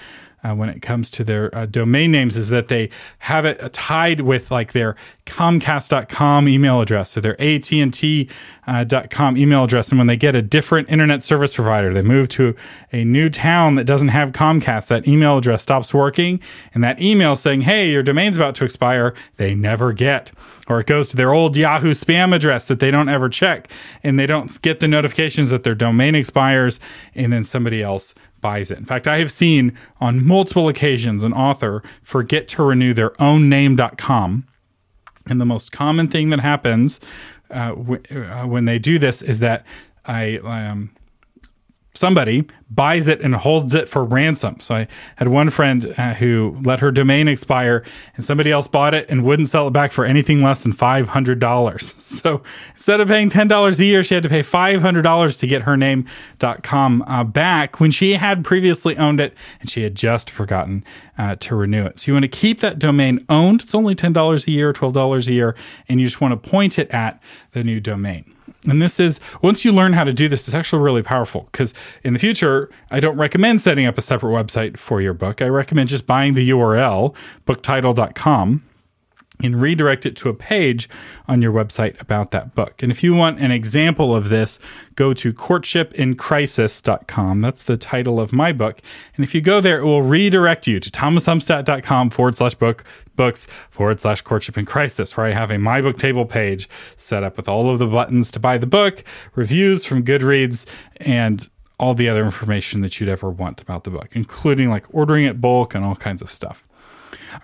uh, 0.47 0.55
when 0.55 0.69
it 0.69 0.81
comes 0.81 1.11
to 1.11 1.25
their 1.25 1.53
uh, 1.55 1.67
domain 1.67 2.13
names 2.13 2.37
is 2.37 2.51
that 2.51 2.69
they 2.69 2.89
have 3.19 3.45
it 3.45 3.73
tied 3.73 4.21
with 4.21 4.51
like 4.51 4.73
their 4.73 4.95
comcast.com 5.25 6.49
email 6.49 6.81
address. 6.81 7.17
Or 7.17 7.21
their 7.21 7.41
at&t.com 7.41 8.31
uh, 8.67 9.37
email 9.37 9.65
address. 9.65 9.89
And 9.91 9.99
when 9.99 10.07
they 10.07 10.17
get 10.17 10.35
a 10.35 10.43
different 10.43 10.89
internet 10.89 11.25
service 11.25 11.55
provider 11.55 11.93
they 11.93 12.03
move 12.03 12.29
to 12.29 12.55
a 12.93 13.05
new 13.05 13.29
town 13.29 13.75
that 13.75 13.85
doesn't 13.85 14.09
have 14.09 14.33
comcast 14.33 14.89
that 14.89 15.09
email 15.09 15.39
address 15.39 15.63
stops 15.63 15.93
working. 15.93 16.41
And 16.75 16.85
that 16.85 17.01
email 17.01 17.35
saying 17.35 17.63
hey 17.63 17.91
your 17.91 18.03
domain's 18.03 18.37
about 18.37 18.55
to 18.57 18.65
expire 18.65 19.15
they 19.37 19.55
never 19.55 19.93
get. 19.93 20.31
Or 20.69 20.81
it 20.81 20.87
goes 20.87 21.09
to 21.11 21.17
their 21.17 21.33
old 21.33 21.57
yahoo 21.57 21.93
spam 21.93 22.35
address 22.35 22.69
that 22.69 22.81
they 22.81 22.91
don't 22.91 23.09
ever 23.09 23.29
check. 23.29 23.71
And 24.03 24.19
they 24.19 24.27
don't 24.27 24.61
get 24.63 24.81
the 24.81 24.89
notifications 24.89 25.51
that 25.51 25.65
their 25.65 25.75
domain 25.75 26.15
expires. 26.15 26.79
And 27.15 27.33
then 27.33 27.45
somebody 27.45 27.83
else 27.83 28.15
buys 28.47 28.71
it. 28.71 28.79
In 28.79 28.85
fact, 28.85 29.09
I 29.09 29.19
have 29.19 29.33
seen 29.33 29.77
on 30.01 30.25
multiple 30.25 30.69
occasions 30.69 31.25
an 31.25 31.33
author 31.33 31.83
forget 32.01 32.47
to 32.49 32.63
renew 32.63 32.95
their 32.95 33.21
own 33.21 33.49
name.com. 33.49 34.47
And 35.29 35.41
the 35.41 35.45
most 35.45 35.73
common 35.73 36.07
thing 36.07 36.31
that 36.31 36.39
happens 36.39 37.01
uh, 37.51 37.71
w- 37.71 38.03
uh, 38.09 38.47
when 38.47 38.65
they 38.65 38.79
do 38.79 39.01
this 39.01 39.21
is 39.21 39.41
that 39.41 39.67
I 40.05 40.37
um, 40.45 40.95
somebody 41.97 42.45
buys 42.71 43.09
it 43.09 43.21
and 43.21 43.35
holds 43.35 43.75
it 43.75 43.89
for 43.89 44.05
ransom. 44.05 44.59
So 44.61 44.75
I 44.75 44.89
had 45.17 45.29
one 45.29 45.51
friend 45.51 45.95
uh, 45.97 46.15
who 46.15 46.59
let 46.63 46.81
her 46.81 46.91
domain 46.91 47.29
expire 47.29 47.85
and 48.17 48.25
somebody 48.25 48.51
else 48.51 48.67
bought 48.67 48.93
it 48.93 49.09
and 49.09 49.25
wouldn't 49.25 49.49
sell 49.49 49.69
it 49.69 49.71
back 49.71 49.93
for 49.93 50.05
anything 50.05 50.43
less 50.43 50.63
than 50.63 50.73
$500. 50.73 51.95
So 52.17 52.43
instead 52.71 53.01
of 53.01 53.09
paying 53.09 53.31
$10 53.31 53.79
a 53.79 53.85
year, 53.85 54.03
she 54.03 54.15
had 54.15 54.23
to 54.23 54.29
pay 54.29 54.43
$500 54.43 55.39
to 55.39 55.47
get 55.47 55.63
her 55.63 55.77
name.com 55.77 57.03
uh, 57.07 57.25
back 57.25 57.79
when 57.79 57.91
she 57.91 58.15
had 58.15 58.45
previously 58.45 58.97
owned 58.97 59.21
it 59.21 59.35
and 59.61 59.69
she 59.69 59.83
had 59.83 59.95
just 59.95 60.31
forgotten 60.31 60.85
uh, 61.19 61.37
to 61.37 61.57
renew 61.57 61.85
it. 61.85 61.99
So 61.99 62.07
you 62.09 62.15
want 62.15 62.25
to 62.25 62.29
keep 62.29 62.61
that 62.61 62.79
domain 62.79 63.25
owned. 63.29 63.63
It's 63.63 63.75
only 63.75 63.95
$10 63.95 64.47
a 64.47 64.51
year, 64.51 64.73
$12 64.73 65.29
a 65.29 65.33
year, 65.33 65.57
and 65.89 66.01
you 66.01 66.07
just 66.07 66.21
want 66.21 66.41
to 66.41 66.49
point 66.49 66.79
it 66.79 66.91
at 66.91 67.21
the 67.53 67.65
new 67.65 67.81
domain. 67.81 68.36
And 68.67 68.83
this 68.83 68.99
is, 69.01 69.21
once 69.43 69.65
you 69.65 69.73
learn 69.73 69.93
how 69.93 70.05
to 70.05 70.13
do 70.13 70.29
this, 70.29 70.47
it's 70.49 70.55
actually 70.55 70.83
really 70.83 71.03
powerful 71.03 71.49
because 71.53 71.75
in 72.05 72.13
the 72.13 72.19
future, 72.19 72.71
I 72.91 73.01
don't 73.01 73.17
recommend 73.17 73.61
setting 73.61 73.87
up 73.87 73.99
a 73.99 74.03
separate 74.03 74.31
website 74.31 74.77
for 74.77 75.01
your 75.01 75.15
book. 75.15 75.41
I 75.41 75.49
recommend 75.49 75.89
just 75.89 76.07
buying 76.07 76.35
the 76.35 76.51
URL, 76.51 77.15
booktitle.com 77.47 78.63
and 79.43 79.61
redirect 79.61 80.07
it 80.07 80.17
to 80.17 80.29
a 80.29 80.35
page 80.35 80.89
on 81.29 81.43
your 81.43 81.53
website 81.53 82.01
about 82.01 82.31
that 82.31 82.55
book. 82.55 82.83
And 82.83 82.91
if 82.91 83.03
you 83.03 83.15
want 83.15 83.41
an 83.41 83.51
example 83.51 84.15
of 84.15 84.29
this, 84.29 84.59
go 84.95 85.13
to 85.15 85.33
courtshipincrisis.com. 85.33 87.41
That's 87.41 87.63
the 87.63 87.77
title 87.77 88.19
of 88.19 88.33
my 88.33 88.53
book. 88.53 88.81
And 89.17 89.25
if 89.25 89.35
you 89.35 89.41
go 89.41 89.61
there, 89.61 89.81
it 89.81 89.85
will 89.85 90.03
redirect 90.03 90.67
you 90.67 90.81
to 90.81 90.91
thomasumstattd.com 90.91 92.11
forward 92.11 92.37
slash 92.37 92.55
book 92.55 92.85
books 93.17 93.47
forward 93.71 94.01
slash 94.01 94.23
courtship 94.23 94.59
in 94.59 94.67
crisis, 94.67 95.17
where 95.17 95.27
I 95.27 95.31
have 95.31 95.51
a 95.51 95.59
my 95.59 95.81
book 95.81 95.99
table 95.99 96.27
page 96.27 96.69
set 96.97 97.25
up 97.25 97.37
with 97.37 97.49
all 97.49 97.71
of 97.71 97.79
the 97.79 97.87
buttons 97.87 98.31
to 98.33 98.41
buy 98.41 98.59
the 98.59 98.67
book, 98.67 99.05
reviews 99.35 99.85
from 99.85 100.05
Goodreads, 100.05 100.67
and 100.97 101.49
all 101.79 101.95
the 101.95 102.09
other 102.09 102.25
information 102.25 102.81
that 102.81 103.01
you'd 103.01 103.09
ever 103.09 103.31
want 103.31 103.61
about 103.61 103.85
the 103.85 103.91
book, 103.91 104.09
including 104.13 104.71
like 104.71 104.85
ordering 104.91 105.25
it 105.25 105.41
bulk 105.41 105.75
and 105.75 105.85
all 105.85 105.97
kinds 105.97 106.23
of 106.23 106.31
stuff. 106.31 106.67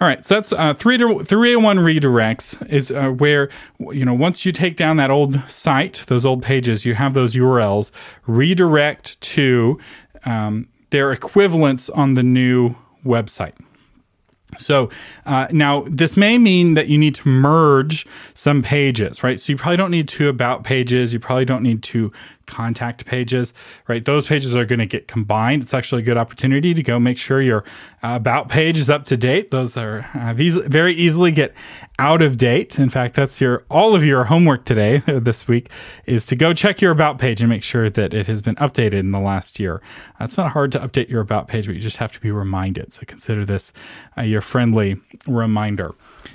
All 0.00 0.08
right, 0.08 0.24
so 0.24 0.36
that's 0.36 0.52
uh, 0.52 0.74
three 0.74 0.96
to 0.98 1.06
one 1.06 1.78
redirects 1.78 2.70
is 2.70 2.90
uh, 2.90 3.10
where 3.10 3.50
you 3.78 4.04
know 4.04 4.14
once 4.14 4.46
you 4.46 4.52
take 4.52 4.76
down 4.76 4.96
that 4.96 5.10
old 5.10 5.38
site, 5.50 6.04
those 6.06 6.24
old 6.24 6.42
pages, 6.42 6.84
you 6.84 6.94
have 6.94 7.14
those 7.14 7.34
URLs 7.34 7.90
redirect 8.26 9.20
to 9.20 9.78
um, 10.24 10.68
their 10.90 11.12
equivalents 11.12 11.90
on 11.90 12.14
the 12.14 12.22
new 12.22 12.74
website. 13.04 13.54
So 14.58 14.90
uh, 15.26 15.46
now 15.50 15.84
this 15.88 16.16
may 16.16 16.38
mean 16.38 16.74
that 16.74 16.88
you 16.88 16.98
need 16.98 17.14
to 17.16 17.28
merge 17.28 18.06
some 18.34 18.62
pages, 18.62 19.22
right? 19.22 19.40
So 19.40 19.52
you 19.52 19.56
probably 19.56 19.76
don't 19.76 19.90
need 19.90 20.08
two 20.08 20.28
about 20.28 20.64
pages. 20.64 21.12
You 21.12 21.20
probably 21.20 21.44
don't 21.44 21.62
need 21.62 21.82
two 21.82 22.12
contact 22.46 23.06
pages, 23.06 23.54
right? 23.88 24.04
Those 24.04 24.26
pages 24.26 24.54
are 24.54 24.66
going 24.66 24.78
to 24.78 24.86
get 24.86 25.08
combined. 25.08 25.62
It's 25.62 25.72
actually 25.72 26.02
a 26.02 26.04
good 26.04 26.18
opportunity 26.18 26.74
to 26.74 26.82
go 26.82 26.98
make 26.98 27.16
sure 27.16 27.40
your 27.40 27.64
uh, 28.02 28.14
about 28.16 28.48
page 28.48 28.76
is 28.76 28.90
up 28.90 29.06
to 29.06 29.16
date. 29.16 29.50
Those 29.50 29.76
are 29.76 30.06
uh, 30.14 30.34
very 30.36 30.94
easily 30.94 31.32
get 31.32 31.54
out 31.98 32.20
of 32.20 32.36
date. 32.36 32.78
In 32.78 32.90
fact, 32.90 33.14
that's 33.14 33.40
your 33.40 33.64
all 33.70 33.94
of 33.94 34.04
your 34.04 34.24
homework 34.24 34.64
today 34.64 34.98
this 35.06 35.48
week 35.48 35.70
is 36.04 36.26
to 36.26 36.36
go 36.36 36.52
check 36.52 36.80
your 36.80 36.90
about 36.90 37.18
page 37.18 37.40
and 37.40 37.48
make 37.48 37.62
sure 37.62 37.88
that 37.88 38.12
it 38.12 38.26
has 38.26 38.42
been 38.42 38.56
updated 38.56 38.94
in 38.94 39.12
the 39.12 39.20
last 39.20 39.58
year. 39.58 39.80
Uh, 40.20 40.24
it's 40.24 40.36
not 40.36 40.52
hard 40.52 40.72
to 40.72 40.78
update 40.78 41.08
your 41.08 41.20
about 41.20 41.48
page, 41.48 41.66
but 41.66 41.74
you 41.74 41.80
just 41.80 41.96
have 41.96 42.12
to 42.12 42.20
be 42.20 42.30
reminded. 42.30 42.92
So 42.92 43.02
consider 43.06 43.44
this 43.46 43.72
uh, 44.18 44.22
your 44.22 44.41
friendly 44.42 44.96
reminder. 45.26 45.94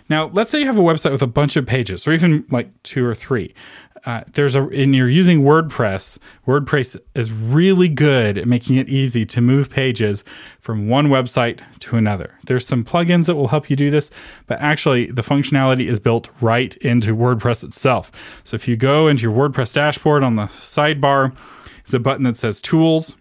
Now, 0.09 0.27
let's 0.33 0.51
say 0.51 0.59
you 0.59 0.65
have 0.65 0.77
a 0.77 0.81
website 0.81 1.11
with 1.11 1.21
a 1.21 1.27
bunch 1.27 1.55
of 1.55 1.65
pages, 1.65 2.07
or 2.07 2.13
even 2.13 2.45
like 2.49 2.69
two 2.83 3.05
or 3.05 3.15
three 3.15 3.53
uh, 4.07 4.23
there's 4.33 4.55
a 4.55 4.63
and 4.67 4.95
you're 4.95 5.09
using 5.09 5.41
WordPress. 5.41 6.17
WordPress 6.47 6.97
is 7.15 7.29
really 7.31 7.89
good 7.89 8.37
at 8.37 8.47
making 8.47 8.77
it 8.77 8.87
easy 8.87 9.25
to 9.25 9.41
move 9.41 9.69
pages 9.69 10.23
from 10.59 10.87
one 10.87 11.07
website 11.07 11.59
to 11.79 11.97
another. 11.97 12.33
There's 12.45 12.65
some 12.65 12.85
plugins 12.85 13.25
that 13.25 13.35
will 13.35 13.49
help 13.49 13.69
you 13.69 13.75
do 13.75 13.91
this, 13.91 14.09
but 14.45 14.59
actually 14.61 15.07
the 15.07 15.23
functionality 15.23 15.87
is 15.87 15.99
built 15.99 16.29
right 16.39 16.75
into 16.77 17.15
WordPress 17.17 17.65
itself. 17.65 18.11
So 18.45 18.55
if 18.55 18.65
you 18.65 18.77
go 18.77 19.09
into 19.09 19.23
your 19.23 19.33
WordPress 19.33 19.73
dashboard 19.73 20.23
on 20.23 20.37
the 20.37 20.43
sidebar, 20.43 21.35
it's 21.83 21.93
a 21.93 21.99
button 21.99 22.23
that 22.23 22.37
says 22.37 22.61
Tools. 22.61 23.17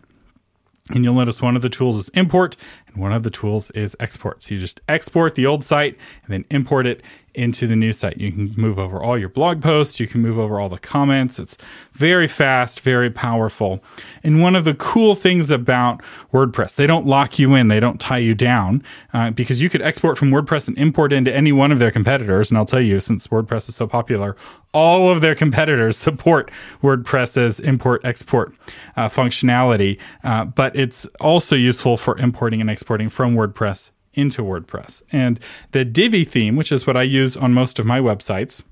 And 0.91 1.03
you'll 1.03 1.15
notice 1.15 1.43
one 1.43 1.57
of 1.57 1.63
the 1.63 1.69
tools 1.69 1.99
is 1.99 2.09
import 2.11 2.57
one 2.97 3.13
of 3.13 3.23
the 3.23 3.31
tools 3.31 3.71
is 3.73 3.97
export. 4.01 4.43
So 4.43 4.55
you 4.55 4.61
just 4.61 4.81
export 4.89 5.35
the 5.35 5.47
old 5.47 5.63
site 5.63 5.97
and 6.25 6.33
then 6.33 6.45
import 6.51 6.87
it 6.87 7.03
into 7.37 7.67
the 7.67 7.77
new 7.77 7.93
site. 7.93 8.17
You 8.17 8.33
can 8.33 8.55
move 8.57 8.79
over 8.79 9.03
all 9.03 9.19
your 9.19 9.29
blog 9.29 9.63
posts, 9.63 10.01
you 10.01 10.07
can 10.07 10.23
move 10.23 10.39
over 10.39 10.59
all 10.59 10.69
the 10.69 10.79
comments. 10.79 11.39
It's 11.39 11.57
very 11.93 12.27
fast, 12.27 12.81
very 12.81 13.11
powerful. 13.11 13.83
And 14.23 14.41
one 14.41 14.57
of 14.57 14.65
the 14.65 14.75
cool 14.75 15.15
things 15.15 15.51
about 15.51 16.03
WordPress, 16.33 16.77
they 16.77 16.87
don't 16.87 17.07
lock 17.07 17.39
you 17.39 17.55
in, 17.55 17.69
they 17.69 17.81
don't 17.81 18.01
tie 18.01 18.19
you 18.19 18.35
down, 18.35 18.83
uh, 19.13 19.31
because 19.31 19.61
you 19.61 19.69
could 19.69 19.83
export 19.83 20.19
from 20.19 20.31
WordPress 20.31 20.67
and 20.67 20.77
import 20.79 21.13
into 21.13 21.35
any 21.35 21.53
one 21.53 21.73
of 21.73 21.79
their 21.79 21.91
competitors. 21.91 22.51
And 22.51 22.59
I'll 22.59 22.67
tell 22.67 22.81
you, 22.81 23.01
since 23.01 23.27
WordPress 23.29 23.69
is 23.69 23.77
so 23.77 23.87
popular, 23.87 24.35
all 24.73 25.11
of 25.11 25.21
their 25.21 25.35
competitors 25.35 25.97
support 26.07 26.51
WordPress's 26.83 27.61
import 27.61 28.05
export 28.05 28.55
uh, 28.97 29.09
functionality. 29.09 29.99
Uh, 30.25 30.45
but 30.45 30.75
it's 30.75 31.07
also 31.21 31.55
useful 31.57 31.97
for 31.97 32.17
importing 32.19 32.61
and 32.61 32.71
exporting 32.71 33.09
from 33.09 33.35
WordPress 33.35 33.91
into 34.17 34.43
WordPress. 34.43 35.03
And 35.13 35.39
the 35.71 35.85
Divi 35.85 36.25
theme, 36.25 36.57
which 36.57 36.73
is 36.73 36.87
what 36.87 36.97
I 36.97 37.03
use 37.03 37.37
on 37.37 37.55
most 37.55 37.79
of 37.79 37.87
my 37.87 38.01
websites, 38.01 38.65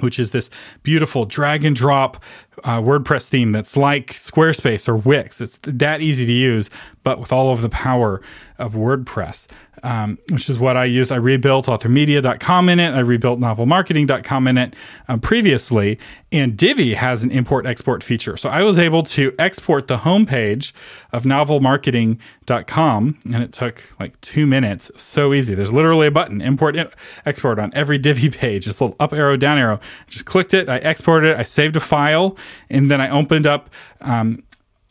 which 0.00 0.18
is 0.18 0.30
this 0.30 0.50
beautiful 0.82 1.24
drag 1.24 1.64
and 1.64 1.74
drop 1.74 2.22
uh, 2.64 2.80
WordPress 2.80 3.28
theme 3.28 3.52
that's 3.52 3.76
like 3.76 4.12
Squarespace 4.14 4.88
or 4.88 4.96
Wix. 4.96 5.40
It's 5.40 5.58
that 5.62 6.00
easy 6.00 6.26
to 6.26 6.32
use, 6.32 6.70
but 7.02 7.20
with 7.20 7.32
all 7.32 7.52
of 7.52 7.62
the 7.62 7.68
power 7.68 8.20
of 8.58 8.74
WordPress, 8.74 9.46
um, 9.82 10.18
which 10.30 10.48
is 10.48 10.58
what 10.58 10.76
I 10.76 10.84
used. 10.84 11.12
I 11.12 11.16
rebuilt 11.16 11.66
authormedia.com 11.66 12.68
in 12.68 12.80
it. 12.80 12.92
I 12.92 13.00
rebuilt 13.00 13.40
novelmarketing.com 13.40 14.48
in 14.48 14.58
it 14.58 14.74
um, 15.08 15.20
previously. 15.20 15.98
And 16.32 16.56
Divi 16.56 16.94
has 16.94 17.22
an 17.22 17.30
import 17.30 17.66
export 17.66 18.02
feature. 18.02 18.36
So 18.36 18.48
I 18.48 18.62
was 18.62 18.78
able 18.78 19.02
to 19.04 19.34
export 19.38 19.86
the 19.86 19.98
homepage 19.98 20.72
of 21.12 21.22
novelmarketing.com, 21.22 23.18
and 23.24 23.42
it 23.42 23.52
took 23.52 23.82
like 24.00 24.20
two 24.20 24.46
minutes. 24.46 24.90
So 24.96 25.32
easy. 25.32 25.54
There's 25.54 25.72
literally 25.72 26.08
a 26.08 26.10
button, 26.10 26.42
import, 26.42 26.76
export 27.24 27.58
on 27.58 27.72
every 27.74 27.98
Divi 27.98 28.30
page. 28.36 28.66
This 28.66 28.80
little 28.80 28.96
up 28.98 29.12
arrow, 29.12 29.36
down 29.36 29.58
arrow. 29.58 29.80
Just 30.08 30.26
clicked 30.26 30.52
it. 30.52 30.68
I 30.68 30.76
exported 30.76 31.30
it. 31.30 31.38
I 31.38 31.42
saved 31.42 31.76
a 31.76 31.80
file 31.80 32.36
and 32.70 32.90
then 32.90 33.00
I 33.00 33.08
opened 33.08 33.46
up 33.46 33.70
um, 34.00 34.42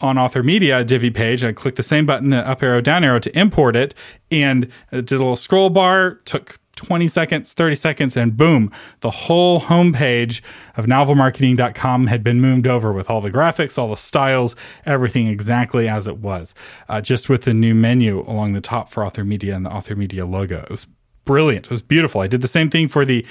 on 0.01 0.17
Author 0.17 0.43
Media 0.43 0.83
Divi 0.83 1.11
page. 1.11 1.43
I 1.43 1.53
clicked 1.53 1.77
the 1.77 1.83
same 1.83 2.05
button, 2.05 2.29
the 2.29 2.47
up 2.47 2.61
arrow, 2.61 2.81
down 2.81 3.03
arrow 3.03 3.19
to 3.19 3.37
import 3.37 3.75
it, 3.75 3.93
and 4.31 4.65
it 4.91 5.05
did 5.05 5.15
a 5.15 5.19
little 5.19 5.35
scroll 5.35 5.69
bar. 5.69 6.15
Took 6.25 6.59
20 6.75 7.07
seconds, 7.07 7.53
30 7.53 7.75
seconds, 7.75 8.17
and 8.17 8.35
boom, 8.35 8.71
the 8.99 9.11
whole 9.11 9.61
homepage 9.61 10.41
of 10.75 10.85
novelmarketing.com 10.85 12.07
had 12.07 12.23
been 12.23 12.41
moved 12.41 12.67
over 12.67 12.91
with 12.91 13.09
all 13.09 13.21
the 13.21 13.31
graphics, 13.31 13.77
all 13.77 13.89
the 13.89 13.95
styles, 13.95 14.55
everything 14.85 15.27
exactly 15.27 15.87
as 15.87 16.07
it 16.07 16.17
was, 16.17 16.53
uh, 16.89 17.01
just 17.01 17.29
with 17.29 17.43
the 17.43 17.53
new 17.53 17.73
menu 17.73 18.21
along 18.29 18.53
the 18.53 18.61
top 18.61 18.89
for 18.89 19.05
Author 19.05 19.23
Media 19.23 19.55
and 19.55 19.65
the 19.65 19.71
Author 19.71 19.95
Media 19.95 20.25
logo. 20.25 20.61
It 20.63 20.69
was 20.69 20.87
brilliant. 21.23 21.65
It 21.65 21.71
was 21.71 21.81
beautiful. 21.81 22.21
I 22.21 22.27
did 22.27 22.41
the 22.41 22.47
same 22.47 22.69
thing 22.69 22.87
for 22.87 23.05
the 23.05 23.25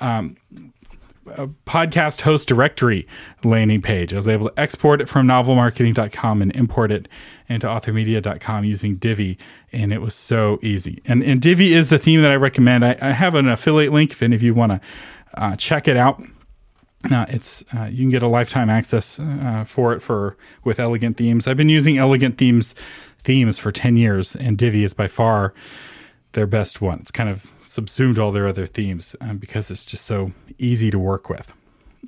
um, 0.00 0.36
a 1.36 1.48
podcast 1.66 2.20
host 2.22 2.48
directory 2.48 3.06
landing 3.44 3.82
page. 3.82 4.12
I 4.12 4.16
was 4.16 4.28
able 4.28 4.48
to 4.48 4.60
export 4.60 5.00
it 5.00 5.08
from 5.08 5.26
novelmarketing.com 5.26 6.42
and 6.42 6.54
import 6.54 6.92
it 6.92 7.08
into 7.48 7.66
authormedia.com 7.66 8.64
using 8.64 8.96
Divi, 8.96 9.38
and 9.72 9.92
it 9.92 10.00
was 10.00 10.14
so 10.14 10.58
easy. 10.62 11.02
And, 11.04 11.22
and 11.22 11.40
Divi 11.40 11.74
is 11.74 11.88
the 11.88 11.98
theme 11.98 12.22
that 12.22 12.30
I 12.30 12.36
recommend. 12.36 12.84
I, 12.84 12.96
I 13.00 13.10
have 13.12 13.34
an 13.34 13.48
affiliate 13.48 13.92
link 13.92 14.12
if 14.12 14.22
any 14.22 14.36
of 14.36 14.42
you 14.42 14.54
want 14.54 14.72
to 14.72 14.80
uh, 15.34 15.56
check 15.56 15.88
it 15.88 15.96
out. 15.96 16.20
Uh, 17.10 17.24
it's 17.28 17.64
uh, 17.74 17.84
you 17.84 17.98
can 17.98 18.10
get 18.10 18.22
a 18.22 18.28
lifetime 18.28 18.68
access 18.68 19.18
uh, 19.18 19.64
for 19.66 19.94
it 19.94 20.00
for 20.00 20.36
with 20.64 20.78
Elegant 20.78 21.16
Themes. 21.16 21.48
I've 21.48 21.56
been 21.56 21.70
using 21.70 21.96
Elegant 21.96 22.36
Themes 22.36 22.74
themes 23.18 23.58
for 23.58 23.72
ten 23.72 23.96
years, 23.96 24.36
and 24.36 24.58
Divi 24.58 24.84
is 24.84 24.92
by 24.92 25.08
far 25.08 25.54
their 26.32 26.46
best 26.46 26.80
one. 26.80 27.00
It's 27.00 27.10
kind 27.10 27.28
of 27.28 27.50
subsumed 27.62 28.18
all 28.18 28.32
their 28.32 28.46
other 28.46 28.66
themes 28.66 29.16
um, 29.20 29.38
because 29.38 29.70
it's 29.70 29.84
just 29.84 30.06
so 30.06 30.32
easy 30.58 30.90
to 30.90 30.98
work 30.98 31.28
with. 31.28 31.52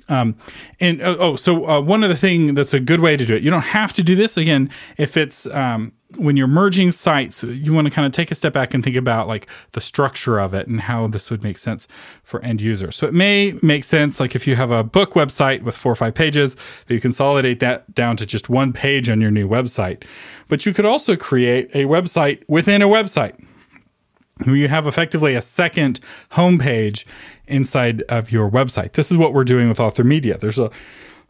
Um, 0.09 0.35
and 0.79 1.01
uh, 1.01 1.15
oh, 1.19 1.35
so 1.35 1.69
uh, 1.69 1.81
one 1.81 2.03
other 2.03 2.15
thing 2.15 2.55
that's 2.55 2.73
a 2.73 2.79
good 2.79 2.99
way 2.99 3.15
to 3.15 3.25
do 3.25 3.35
it. 3.35 3.43
You 3.43 3.51
don't 3.51 3.61
have 3.61 3.93
to 3.93 4.03
do 4.03 4.15
this 4.15 4.37
again 4.37 4.69
if 4.97 5.15
it's 5.15 5.45
um, 5.47 5.93
when 6.15 6.35
you're 6.35 6.47
merging 6.47 6.91
sites. 6.91 7.43
You 7.43 7.73
want 7.73 7.87
to 7.87 7.93
kind 7.93 8.05
of 8.05 8.11
take 8.11 8.31
a 8.31 8.35
step 8.35 8.53
back 8.53 8.73
and 8.73 8.83
think 8.83 8.95
about 8.95 9.27
like 9.27 9.47
the 9.73 9.81
structure 9.81 10.39
of 10.39 10.53
it 10.53 10.67
and 10.67 10.81
how 10.81 11.07
this 11.07 11.29
would 11.29 11.43
make 11.43 11.57
sense 11.57 11.87
for 12.23 12.41
end 12.41 12.59
users. 12.59 12.95
So 12.95 13.07
it 13.07 13.13
may 13.13 13.57
make 13.61 13.83
sense 13.83 14.19
like 14.19 14.35
if 14.35 14.47
you 14.47 14.55
have 14.55 14.71
a 14.71 14.83
book 14.83 15.13
website 15.13 15.61
with 15.61 15.75
four 15.75 15.91
or 15.91 15.95
five 15.95 16.15
pages 16.15 16.55
that 16.87 16.93
you 16.93 16.99
consolidate 16.99 17.59
that 17.59 17.93
down 17.93 18.17
to 18.17 18.25
just 18.25 18.49
one 18.49 18.73
page 18.73 19.09
on 19.09 19.21
your 19.21 19.31
new 19.31 19.47
website. 19.47 20.03
But 20.47 20.65
you 20.65 20.73
could 20.73 20.85
also 20.85 21.15
create 21.15 21.69
a 21.73 21.85
website 21.85 22.43
within 22.47 22.81
a 22.81 22.87
website 22.87 23.39
you 24.51 24.67
have 24.67 24.87
effectively 24.87 25.35
a 25.35 25.41
second 25.41 25.99
homepage 26.31 27.05
inside 27.47 28.01
of 28.03 28.31
your 28.31 28.49
website. 28.49 28.93
This 28.93 29.11
is 29.11 29.17
what 29.17 29.33
we're 29.33 29.43
doing 29.43 29.69
with 29.69 29.79
Author 29.79 30.03
Media. 30.03 30.37
There's 30.37 30.59
a, 30.59 30.69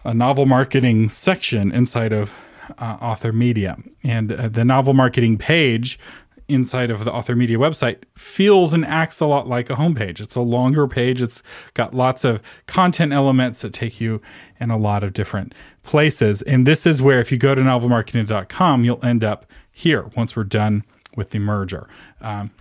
a 0.03 0.13
novel 0.13 0.45
marketing 0.45 1.09
section 1.09 1.71
inside 1.71 2.11
of 2.11 2.33
uh, 2.77 2.97
Author 3.01 3.31
Media. 3.31 3.77
And 4.03 4.31
uh, 4.31 4.49
the 4.49 4.65
novel 4.65 4.93
marketing 4.93 5.37
page 5.37 5.99
inside 6.47 6.91
of 6.91 7.05
the 7.05 7.11
Author 7.11 7.35
Media 7.35 7.57
website 7.57 7.99
feels 8.15 8.73
and 8.73 8.85
acts 8.85 9.19
a 9.19 9.25
lot 9.25 9.47
like 9.47 9.69
a 9.69 9.75
homepage. 9.75 10.19
It's 10.19 10.35
a 10.35 10.41
longer 10.41 10.87
page. 10.87 11.21
It's 11.21 11.41
got 11.73 11.93
lots 11.93 12.23
of 12.23 12.41
content 12.67 13.13
elements 13.13 13.61
that 13.61 13.73
take 13.73 14.01
you 14.01 14.21
in 14.59 14.69
a 14.69 14.77
lot 14.77 15.03
of 15.03 15.13
different 15.13 15.53
places. 15.83 16.41
And 16.43 16.67
this 16.67 16.85
is 16.85 17.01
where, 17.01 17.19
if 17.19 17.31
you 17.31 17.37
go 17.37 17.55
to 17.55 17.61
novelmarketing.com, 17.61 18.83
you'll 18.83 19.03
end 19.05 19.23
up 19.23 19.45
here 19.71 20.09
once 20.15 20.35
we're 20.35 20.43
done 20.43 20.83
with 21.15 21.31
the 21.31 21.39
merger. 21.39 21.87
Um, 22.21 22.51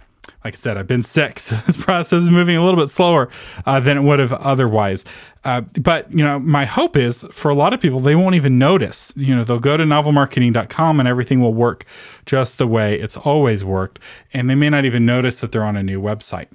like 0.45 0.55
I 0.55 0.57
said, 0.57 0.77
I've 0.77 0.87
been 0.87 1.03
sick, 1.03 1.39
so 1.39 1.55
this 1.67 1.77
process 1.77 2.23
is 2.23 2.31
moving 2.31 2.57
a 2.57 2.65
little 2.65 2.81
bit 2.81 2.91
slower 2.91 3.29
uh, 3.67 3.81
than 3.81 3.97
it 3.99 4.03
would 4.03 4.19
have 4.19 4.33
otherwise. 4.33 5.05
Uh, 5.45 5.63
but 5.81 6.11
you 6.13 6.25
know, 6.25 6.39
my 6.39 6.65
hope 6.65 6.97
is 6.97 7.25
for 7.33 7.51
a 7.51 7.55
lot 7.55 7.73
of 7.73 7.81
people, 7.81 8.01
they 8.01 8.15
won't 8.15 8.35
even 8.35 8.59
notice. 8.59 9.13
You 9.17 9.35
know, 9.35 9.45
they'll 9.45 9.59
go 9.59 9.77
to 9.77 9.85
novelmarketing.com 9.85 11.01
and 11.01 11.09
everything 11.09 11.41
will 11.41 11.55
work 11.55 11.85
just 12.27 12.59
the 12.59 12.67
way 12.67 12.99
it's 12.99 13.17
always 13.17 13.65
worked, 13.65 13.99
and 14.33 14.49
they 14.49 14.55
may 14.55 14.71
not 14.71 14.85
even 14.85 15.05
notice 15.05 15.41
that 15.41 15.53
they're 15.53 15.65
on 15.65 15.77
a 15.77 15.83
new 15.83 16.01
website. 16.01 16.49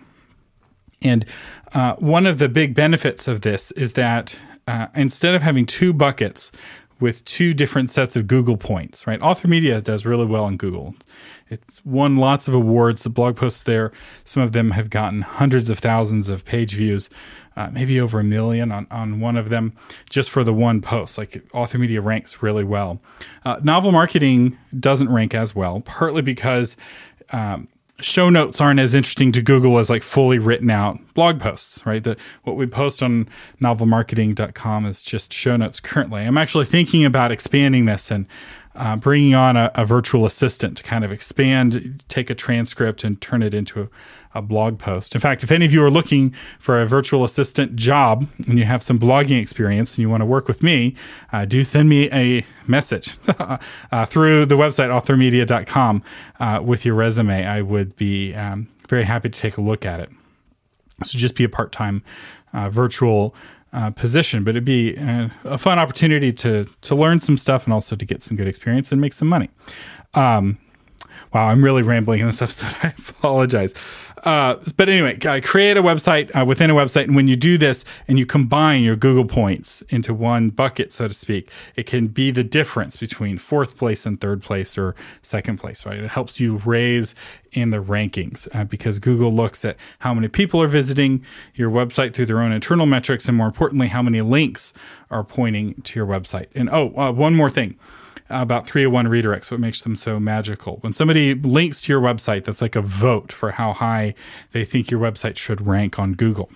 And 1.01 1.25
uh, 1.73 1.95
one 1.95 2.25
of 2.25 2.39
the 2.39 2.49
big 2.49 2.73
benefits 2.73 3.27
of 3.27 3.41
this 3.41 3.71
is 3.71 3.93
that 3.93 4.37
uh, 4.67 4.87
instead 4.95 5.35
of 5.35 5.41
having 5.41 5.65
two 5.65 5.93
buckets 5.93 6.51
with 6.99 7.23
two 7.25 7.53
different 7.53 7.91
sets 7.91 8.15
of 8.15 8.27
Google 8.27 8.57
points, 8.57 9.05
right? 9.05 9.21
Author 9.21 9.47
Media 9.47 9.81
does 9.81 10.05
really 10.05 10.25
well 10.25 10.43
on 10.43 10.57
Google. 10.57 10.95
It's 11.49 11.83
won 11.85 12.17
lots 12.17 12.47
of 12.47 12.53
awards. 12.53 13.03
The 13.03 13.09
blog 13.09 13.37
posts 13.37 13.63
there, 13.63 13.91
some 14.23 14.43
of 14.43 14.51
them 14.51 14.71
have 14.71 14.89
gotten 14.89 15.21
hundreds 15.21 15.69
of 15.69 15.79
thousands 15.79 16.29
of 16.29 16.45
page 16.45 16.73
views, 16.73 17.09
uh, 17.55 17.69
maybe 17.71 17.99
over 17.99 18.19
a 18.19 18.23
million 18.23 18.71
on, 18.71 18.87
on 18.91 19.19
one 19.19 19.37
of 19.37 19.49
them 19.49 19.73
just 20.09 20.29
for 20.29 20.43
the 20.43 20.53
one 20.53 20.81
post. 20.81 21.17
Like 21.17 21.43
Author 21.53 21.77
Media 21.77 22.01
ranks 22.01 22.41
really 22.43 22.63
well. 22.63 23.01
Uh, 23.45 23.59
novel 23.63 23.91
marketing 23.91 24.57
doesn't 24.79 25.09
rank 25.09 25.33
as 25.33 25.55
well, 25.55 25.81
partly 25.81 26.21
because 26.21 26.77
um, 27.31 27.67
show 27.99 28.29
notes 28.29 28.61
aren't 28.61 28.79
as 28.79 28.93
interesting 28.93 29.31
to 29.31 29.41
Google 29.41 29.79
as 29.79 29.89
like 29.89 30.03
fully 30.03 30.37
written 30.37 30.69
out 30.69 30.97
blog 31.13 31.39
posts, 31.39 31.85
right? 31.85 32.03
The, 32.03 32.17
what 32.43 32.55
we 32.55 32.67
post 32.67 33.01
on 33.01 33.27
novelmarketing.com 33.61 34.85
is 34.85 35.01
just 35.01 35.33
show 35.33 35.55
notes 35.55 35.79
currently. 35.79 36.21
I'm 36.23 36.37
actually 36.37 36.65
thinking 36.65 37.05
about 37.05 37.31
expanding 37.31 37.85
this 37.85 38.11
and 38.11 38.27
uh, 38.77 38.95
bringing 38.95 39.33
on 39.33 39.57
a, 39.57 39.71
a, 39.75 39.85
virtual 39.85 40.25
assistant 40.25 40.77
to 40.77 40.83
kind 40.83 41.03
of 41.03 41.11
expand, 41.11 42.03
take 42.09 42.29
a 42.29 42.35
transcript 42.35 43.03
and 43.03 43.19
turn 43.19 43.41
it 43.41 43.53
into 43.53 43.81
a, 43.81 43.89
a, 44.35 44.41
blog 44.41 44.77
post. 44.77 45.15
In 45.15 45.21
fact, 45.21 45.43
if 45.43 45.51
any 45.51 45.65
of 45.65 45.73
you 45.73 45.83
are 45.83 45.89
looking 45.89 46.33
for 46.59 46.79
a 46.79 46.85
virtual 46.85 47.23
assistant 47.23 47.75
job 47.75 48.27
and 48.47 48.59
you 48.59 48.65
have 48.65 48.83
some 48.83 48.99
blogging 48.99 49.41
experience 49.41 49.95
and 49.95 49.99
you 49.99 50.09
want 50.09 50.21
to 50.21 50.25
work 50.25 50.47
with 50.47 50.61
me, 50.61 50.95
uh, 51.33 51.45
do 51.45 51.63
send 51.63 51.89
me 51.89 52.09
a 52.11 52.45
message 52.67 53.17
uh, 53.91 54.05
through 54.05 54.45
the 54.45 54.55
website 54.55 54.89
authormedia.com 54.89 56.03
uh, 56.39 56.61
with 56.63 56.85
your 56.85 56.93
resume. 56.93 57.45
I 57.45 57.63
would 57.63 57.95
be 57.95 58.35
um, 58.35 58.69
very 58.87 59.03
happy 59.03 59.29
to 59.29 59.39
take 59.39 59.57
a 59.57 59.61
look 59.61 59.85
at 59.85 59.99
it. 59.99 60.09
So 61.03 61.17
just 61.17 61.35
be 61.35 61.43
a 61.43 61.49
part 61.49 61.71
time 61.71 62.03
uh, 62.53 62.69
virtual 62.69 63.35
uh, 63.73 63.91
position, 63.91 64.43
but 64.43 64.51
it'd 64.51 64.65
be 64.65 64.95
a, 64.95 65.31
a, 65.43 65.57
fun 65.57 65.77
opportunity 65.79 66.31
to 66.33 66.65
to 66.81 66.95
learn 66.95 67.19
some 67.19 67.37
stuff 67.37 67.65
and 67.65 67.73
also 67.73 67.95
to 67.95 68.05
get 68.05 68.23
some 68.23 68.37
good 68.37 68.47
experience 68.47 68.91
and 68.91 69.01
make 69.01 69.13
some 69.13 69.27
money. 69.27 69.49
Um, 70.13 70.57
wow, 71.33 71.47
I'm 71.47 71.63
really 71.63 71.83
rambling 71.83 72.19
in 72.19 72.25
this 72.27 72.41
episode. 72.41 72.75
I 72.83 72.93
apologize. 72.97 73.73
Uh, 74.23 74.55
but 74.75 74.89
anyway, 74.89 75.17
uh, 75.25 75.39
create 75.43 75.77
a 75.77 75.83
website 75.83 76.35
uh, 76.37 76.43
within 76.43 76.69
a 76.69 76.73
website. 76.73 77.03
And 77.03 77.15
when 77.15 77.27
you 77.27 77.35
do 77.35 77.57
this 77.57 77.85
and 78.07 78.17
you 78.17 78.25
combine 78.25 78.83
your 78.83 78.95
Google 78.95 79.25
points 79.25 79.83
into 79.89 80.13
one 80.13 80.49
bucket, 80.49 80.93
so 80.93 81.07
to 81.07 81.13
speak, 81.13 81.51
it 81.75 81.85
can 81.85 82.07
be 82.07 82.31
the 82.31 82.43
difference 82.43 82.97
between 82.97 83.37
fourth 83.37 83.77
place 83.77 84.05
and 84.05 84.19
third 84.19 84.41
place 84.41 84.77
or 84.77 84.95
second 85.21 85.59
place, 85.59 85.85
right? 85.85 85.99
It 85.99 86.09
helps 86.09 86.39
you 86.39 86.57
raise 86.65 87.13
in 87.51 87.69
the 87.69 87.77
rankings 87.77 88.47
uh, 88.53 88.63
because 88.63 88.99
Google 88.99 89.33
looks 89.33 89.63
at 89.63 89.77
how 89.99 90.13
many 90.13 90.27
people 90.27 90.61
are 90.61 90.67
visiting 90.67 91.23
your 91.55 91.69
website 91.69 92.13
through 92.13 92.25
their 92.25 92.41
own 92.41 92.51
internal 92.51 92.85
metrics. 92.85 93.27
And 93.27 93.37
more 93.37 93.47
importantly, 93.47 93.87
how 93.87 94.01
many 94.01 94.21
links 94.21 94.73
are 95.09 95.23
pointing 95.23 95.81
to 95.83 95.99
your 95.99 96.07
website. 96.07 96.47
And 96.55 96.69
oh, 96.69 96.93
uh, 96.97 97.11
one 97.11 97.35
more 97.35 97.49
thing 97.49 97.77
about 98.29 98.67
301 98.67 99.07
redirects, 99.07 99.51
what 99.51 99.59
makes 99.59 99.81
them 99.81 99.95
so 99.95 100.19
magical. 100.19 100.77
When 100.81 100.93
somebody 100.93 101.33
links 101.33 101.81
to 101.81 101.93
your 101.93 102.01
website, 102.01 102.43
that's 102.43 102.61
like 102.61 102.75
a 102.75 102.81
vote 102.81 103.31
for 103.31 103.51
how 103.51 103.73
high 103.73 104.13
they 104.51 104.65
think 104.65 104.91
your 104.91 104.99
website 104.99 105.37
should 105.37 105.65
rank 105.65 105.99
on 105.99 106.13
Google. 106.13 106.49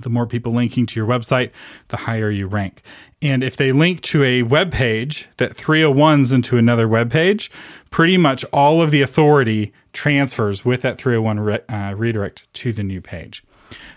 The 0.00 0.10
more 0.10 0.26
people 0.26 0.52
linking 0.52 0.86
to 0.86 1.00
your 1.00 1.06
website, 1.06 1.50
the 1.88 1.96
higher 1.96 2.30
you 2.30 2.46
rank. 2.46 2.82
And 3.22 3.44
if 3.44 3.56
they 3.56 3.72
link 3.72 4.00
to 4.02 4.22
a 4.24 4.42
web 4.42 4.72
page 4.72 5.28
that 5.36 5.56
301s 5.56 6.32
into 6.32 6.58
another 6.58 6.88
web 6.88 7.10
page, 7.10 7.50
pretty 7.90 8.16
much 8.16 8.44
all 8.46 8.82
of 8.82 8.90
the 8.90 9.02
authority 9.02 9.72
transfers 9.92 10.64
with 10.64 10.82
that 10.82 10.98
301 10.98 11.40
re- 11.40 11.60
uh, 11.68 11.94
redirect 11.96 12.52
to 12.54 12.72
the 12.72 12.82
new 12.82 13.00
page. 13.00 13.44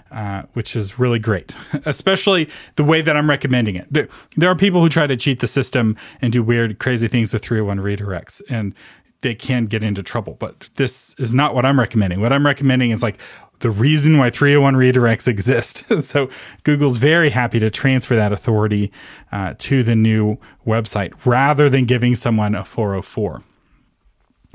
Uh, 0.10 0.44
which 0.54 0.74
is 0.74 0.98
really 0.98 1.20
great, 1.20 1.54
especially 1.86 2.48
the 2.78 2.84
way 2.84 3.02
that 3.02 3.18
I'm 3.18 3.30
recommending 3.30 3.76
it. 3.76 3.92
There, 3.92 4.08
there, 4.38 4.50
are 4.50 4.56
people 4.56 4.80
who 4.80 4.88
try 4.88 5.06
to 5.06 5.18
cheat 5.18 5.42
the 5.42 5.48
system 5.48 5.98
and 6.22 6.32
do 6.32 6.42
weird, 6.42 6.80
crazy 6.80 7.10
things 7.10 7.34
with 7.34 7.44
301 7.44 7.80
redirects, 7.80 8.42
and 8.50 8.74
they 9.22 9.36
can 9.36 9.66
get 9.66 9.84
into 9.84 10.02
trouble. 10.02 10.38
But 10.40 10.70
this 10.76 11.14
is 11.18 11.34
not 11.34 11.54
what 11.54 11.66
I'm 11.66 11.78
recommending. 11.78 12.22
What 12.22 12.32
I'm 12.32 12.46
recommending 12.46 12.92
is 12.92 13.04
like 13.04 13.20
the 13.60 13.70
reason 13.70 14.18
why 14.18 14.30
301 14.30 14.76
redirects 14.76 15.28
exist. 15.28 15.84
so 16.04 16.30
Google's 16.64 16.98
very 16.98 17.30
happy 17.30 17.60
to 17.60 17.70
transfer 17.70 18.16
that 18.16 18.32
authority 18.32 18.92
uh, 19.32 19.56
to 19.60 19.84
the 19.84 19.96
new 19.96 20.38
website 20.66 21.14
rather 21.26 21.70
than 21.70 21.86
giving 21.86 22.16
someone 22.16 22.56
a 22.56 22.64
404. 22.64 23.44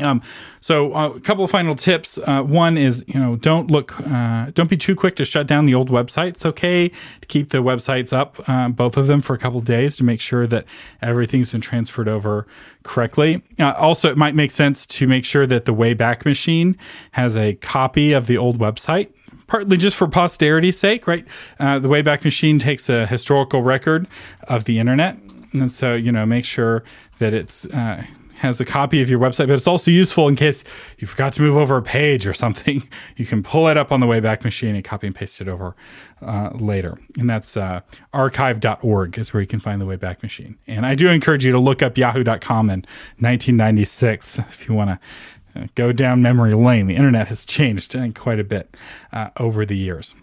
Um, 0.02 0.22
so 0.60 0.94
uh, 0.94 1.10
a 1.10 1.20
couple 1.20 1.44
of 1.44 1.50
final 1.50 1.74
tips. 1.74 2.18
Uh, 2.18 2.42
one 2.42 2.76
is, 2.76 3.04
you 3.06 3.18
know, 3.18 3.36
don't 3.36 3.70
look, 3.70 3.98
uh, 4.00 4.50
don't 4.54 4.70
be 4.70 4.76
too 4.76 4.94
quick 4.94 5.16
to 5.16 5.24
shut 5.24 5.46
down 5.46 5.66
the 5.66 5.74
old 5.74 5.90
website. 5.90 6.28
It's 6.28 6.46
okay 6.46 6.88
to 6.88 7.26
keep 7.28 7.50
the 7.50 7.58
websites 7.58 8.12
up, 8.12 8.36
uh, 8.48 8.68
both 8.68 8.96
of 8.96 9.06
them 9.06 9.20
for 9.20 9.34
a 9.34 9.38
couple 9.38 9.60
days 9.60 9.96
to 9.96 10.04
make 10.04 10.20
sure 10.20 10.46
that 10.46 10.64
everything's 11.00 11.50
been 11.50 11.60
transferred 11.60 12.08
over 12.08 12.46
correctly. 12.82 13.42
Uh, 13.58 13.72
also, 13.72 14.10
it 14.10 14.16
might 14.16 14.34
make 14.34 14.50
sense 14.50 14.86
to 14.86 15.06
make 15.06 15.24
sure 15.24 15.46
that 15.46 15.64
the 15.64 15.74
Wayback 15.74 16.24
Machine 16.24 16.76
has 17.12 17.36
a 17.36 17.54
copy 17.54 18.12
of 18.12 18.26
the 18.26 18.38
old 18.38 18.58
website 18.58 19.12
partly 19.46 19.76
just 19.76 19.96
for 19.96 20.08
posterity's 20.08 20.78
sake, 20.78 21.06
right? 21.06 21.26
Uh, 21.60 21.78
the 21.78 21.88
Wayback 21.88 22.24
Machine 22.24 22.58
takes 22.58 22.88
a 22.88 23.06
historical 23.06 23.62
record 23.62 24.08
of 24.48 24.64
the 24.64 24.78
internet. 24.78 25.18
And 25.52 25.70
so, 25.70 25.94
you 25.94 26.10
know, 26.10 26.24
make 26.24 26.46
sure 26.46 26.82
that 27.18 27.34
it's 27.34 27.66
uh, 27.66 28.02
has 28.42 28.60
a 28.60 28.64
copy 28.64 29.00
of 29.00 29.08
your 29.08 29.20
website, 29.20 29.46
but 29.46 29.50
it's 29.50 29.68
also 29.68 29.88
useful 29.88 30.26
in 30.26 30.34
case 30.34 30.64
you 30.98 31.06
forgot 31.06 31.32
to 31.32 31.40
move 31.40 31.56
over 31.56 31.76
a 31.76 31.82
page 31.82 32.26
or 32.26 32.34
something. 32.34 32.82
You 33.16 33.26
can 33.26 33.42
pull 33.42 33.68
it 33.68 33.76
up 33.76 33.92
on 33.92 34.00
the 34.00 34.06
Wayback 34.06 34.42
Machine 34.42 34.74
and 34.74 34.82
copy 34.82 35.06
and 35.06 35.14
paste 35.14 35.40
it 35.40 35.48
over 35.48 35.76
uh, 36.22 36.50
later. 36.54 36.98
And 37.18 37.28
that's 37.28 37.56
uh, 37.56 37.80
archive.org 38.12 39.18
is 39.18 39.32
where 39.32 39.40
you 39.40 39.46
can 39.46 39.60
find 39.60 39.80
the 39.80 39.84
Wayback 39.84 40.22
Machine. 40.22 40.58
And 40.66 40.84
I 40.86 40.94
do 40.94 41.08
encourage 41.08 41.44
you 41.44 41.52
to 41.52 41.58
look 41.58 41.82
up 41.82 41.96
yahoo.com 41.96 42.70
in 42.70 42.80
1996 43.18 44.38
if 44.38 44.68
you 44.68 44.74
want 44.74 44.90
to 44.90 45.60
uh, 45.60 45.66
go 45.74 45.92
down 45.92 46.22
memory 46.22 46.54
lane. 46.54 46.86
The 46.86 46.96
internet 46.96 47.28
has 47.28 47.44
changed 47.44 47.94
uh, 47.94 48.08
quite 48.14 48.40
a 48.40 48.44
bit 48.44 48.76
uh, 49.12 49.30
over 49.36 49.64
the 49.64 49.76
years. 49.76 50.14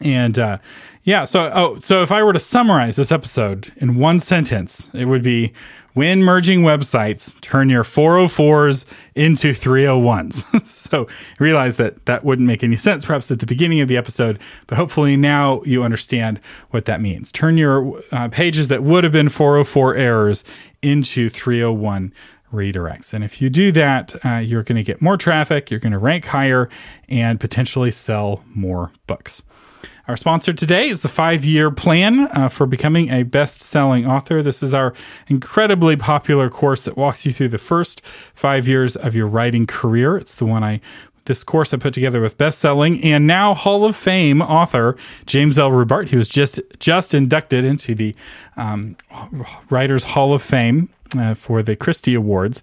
And 0.00 0.38
uh, 0.38 0.58
yeah, 1.04 1.24
so 1.24 1.50
oh, 1.54 1.78
so 1.78 2.02
if 2.02 2.10
I 2.10 2.22
were 2.22 2.32
to 2.32 2.40
summarize 2.40 2.96
this 2.96 3.12
episode 3.12 3.72
in 3.76 3.96
one 3.96 4.18
sentence, 4.18 4.88
it 4.94 5.04
would 5.04 5.22
be 5.22 5.52
when 5.94 6.22
merging 6.22 6.62
websites, 6.62 7.40
turn 7.40 7.70
your 7.70 7.84
404s 7.84 8.84
into 9.14 9.52
301s. 9.52 10.66
so 10.66 11.06
realize 11.38 11.76
that 11.76 12.04
that 12.06 12.24
wouldn't 12.24 12.46
make 12.46 12.62
any 12.62 12.76
sense 12.76 13.04
perhaps 13.04 13.30
at 13.30 13.38
the 13.38 13.46
beginning 13.46 13.80
of 13.80 13.88
the 13.88 13.96
episode, 13.96 14.38
but 14.66 14.76
hopefully 14.76 15.16
now 15.16 15.62
you 15.64 15.82
understand 15.82 16.40
what 16.70 16.84
that 16.84 17.00
means. 17.00 17.32
Turn 17.32 17.56
your 17.56 18.02
uh, 18.12 18.28
pages 18.28 18.68
that 18.68 18.82
would 18.82 19.04
have 19.04 19.12
been 19.12 19.28
404 19.28 19.94
errors 19.94 20.44
into 20.82 21.28
301 21.28 22.12
redirects. 22.52 23.12
And 23.12 23.24
if 23.24 23.40
you 23.40 23.50
do 23.50 23.72
that, 23.72 24.14
uh, 24.24 24.36
you're 24.36 24.62
going 24.62 24.76
to 24.76 24.84
get 24.84 25.00
more 25.00 25.16
traffic, 25.16 25.70
you're 25.70 25.80
going 25.80 25.92
to 25.92 25.98
rank 25.98 26.26
higher, 26.26 26.68
and 27.08 27.40
potentially 27.40 27.90
sell 27.90 28.42
more 28.54 28.92
books. 29.06 29.42
Our 30.06 30.18
sponsor 30.18 30.52
today 30.52 30.88
is 30.88 31.00
the 31.00 31.08
five 31.08 31.46
year 31.46 31.70
plan 31.70 32.28
uh, 32.32 32.50
for 32.50 32.66
becoming 32.66 33.08
a 33.08 33.22
best 33.22 33.62
selling 33.62 34.06
author. 34.06 34.42
This 34.42 34.62
is 34.62 34.74
our 34.74 34.92
incredibly 35.28 35.96
popular 35.96 36.50
course 36.50 36.84
that 36.84 36.94
walks 36.94 37.24
you 37.24 37.32
through 37.32 37.48
the 37.48 37.58
first 37.58 38.02
five 38.34 38.68
years 38.68 38.96
of 38.96 39.16
your 39.16 39.26
writing 39.26 39.66
career. 39.66 40.18
It's 40.18 40.34
the 40.34 40.44
one 40.44 40.62
I 40.62 40.82
this 41.24 41.42
course 41.42 41.72
I 41.72 41.78
put 41.78 41.94
together 41.94 42.20
with 42.20 42.36
best-selling 42.36 43.02
and 43.02 43.26
now 43.26 43.54
Hall 43.54 43.86
of 43.86 43.96
Fame 43.96 44.42
author 44.42 44.94
James 45.24 45.58
L. 45.58 45.70
Rubart. 45.70 46.08
He 46.08 46.16
was 46.16 46.28
just 46.28 46.60
just 46.80 47.14
inducted 47.14 47.64
into 47.64 47.94
the 47.94 48.14
um, 48.58 48.98
Writers 49.70 50.04
Hall 50.04 50.34
of 50.34 50.42
Fame 50.42 50.90
uh, 51.16 51.32
for 51.32 51.62
the 51.62 51.76
Christy 51.76 52.12
Awards 52.12 52.62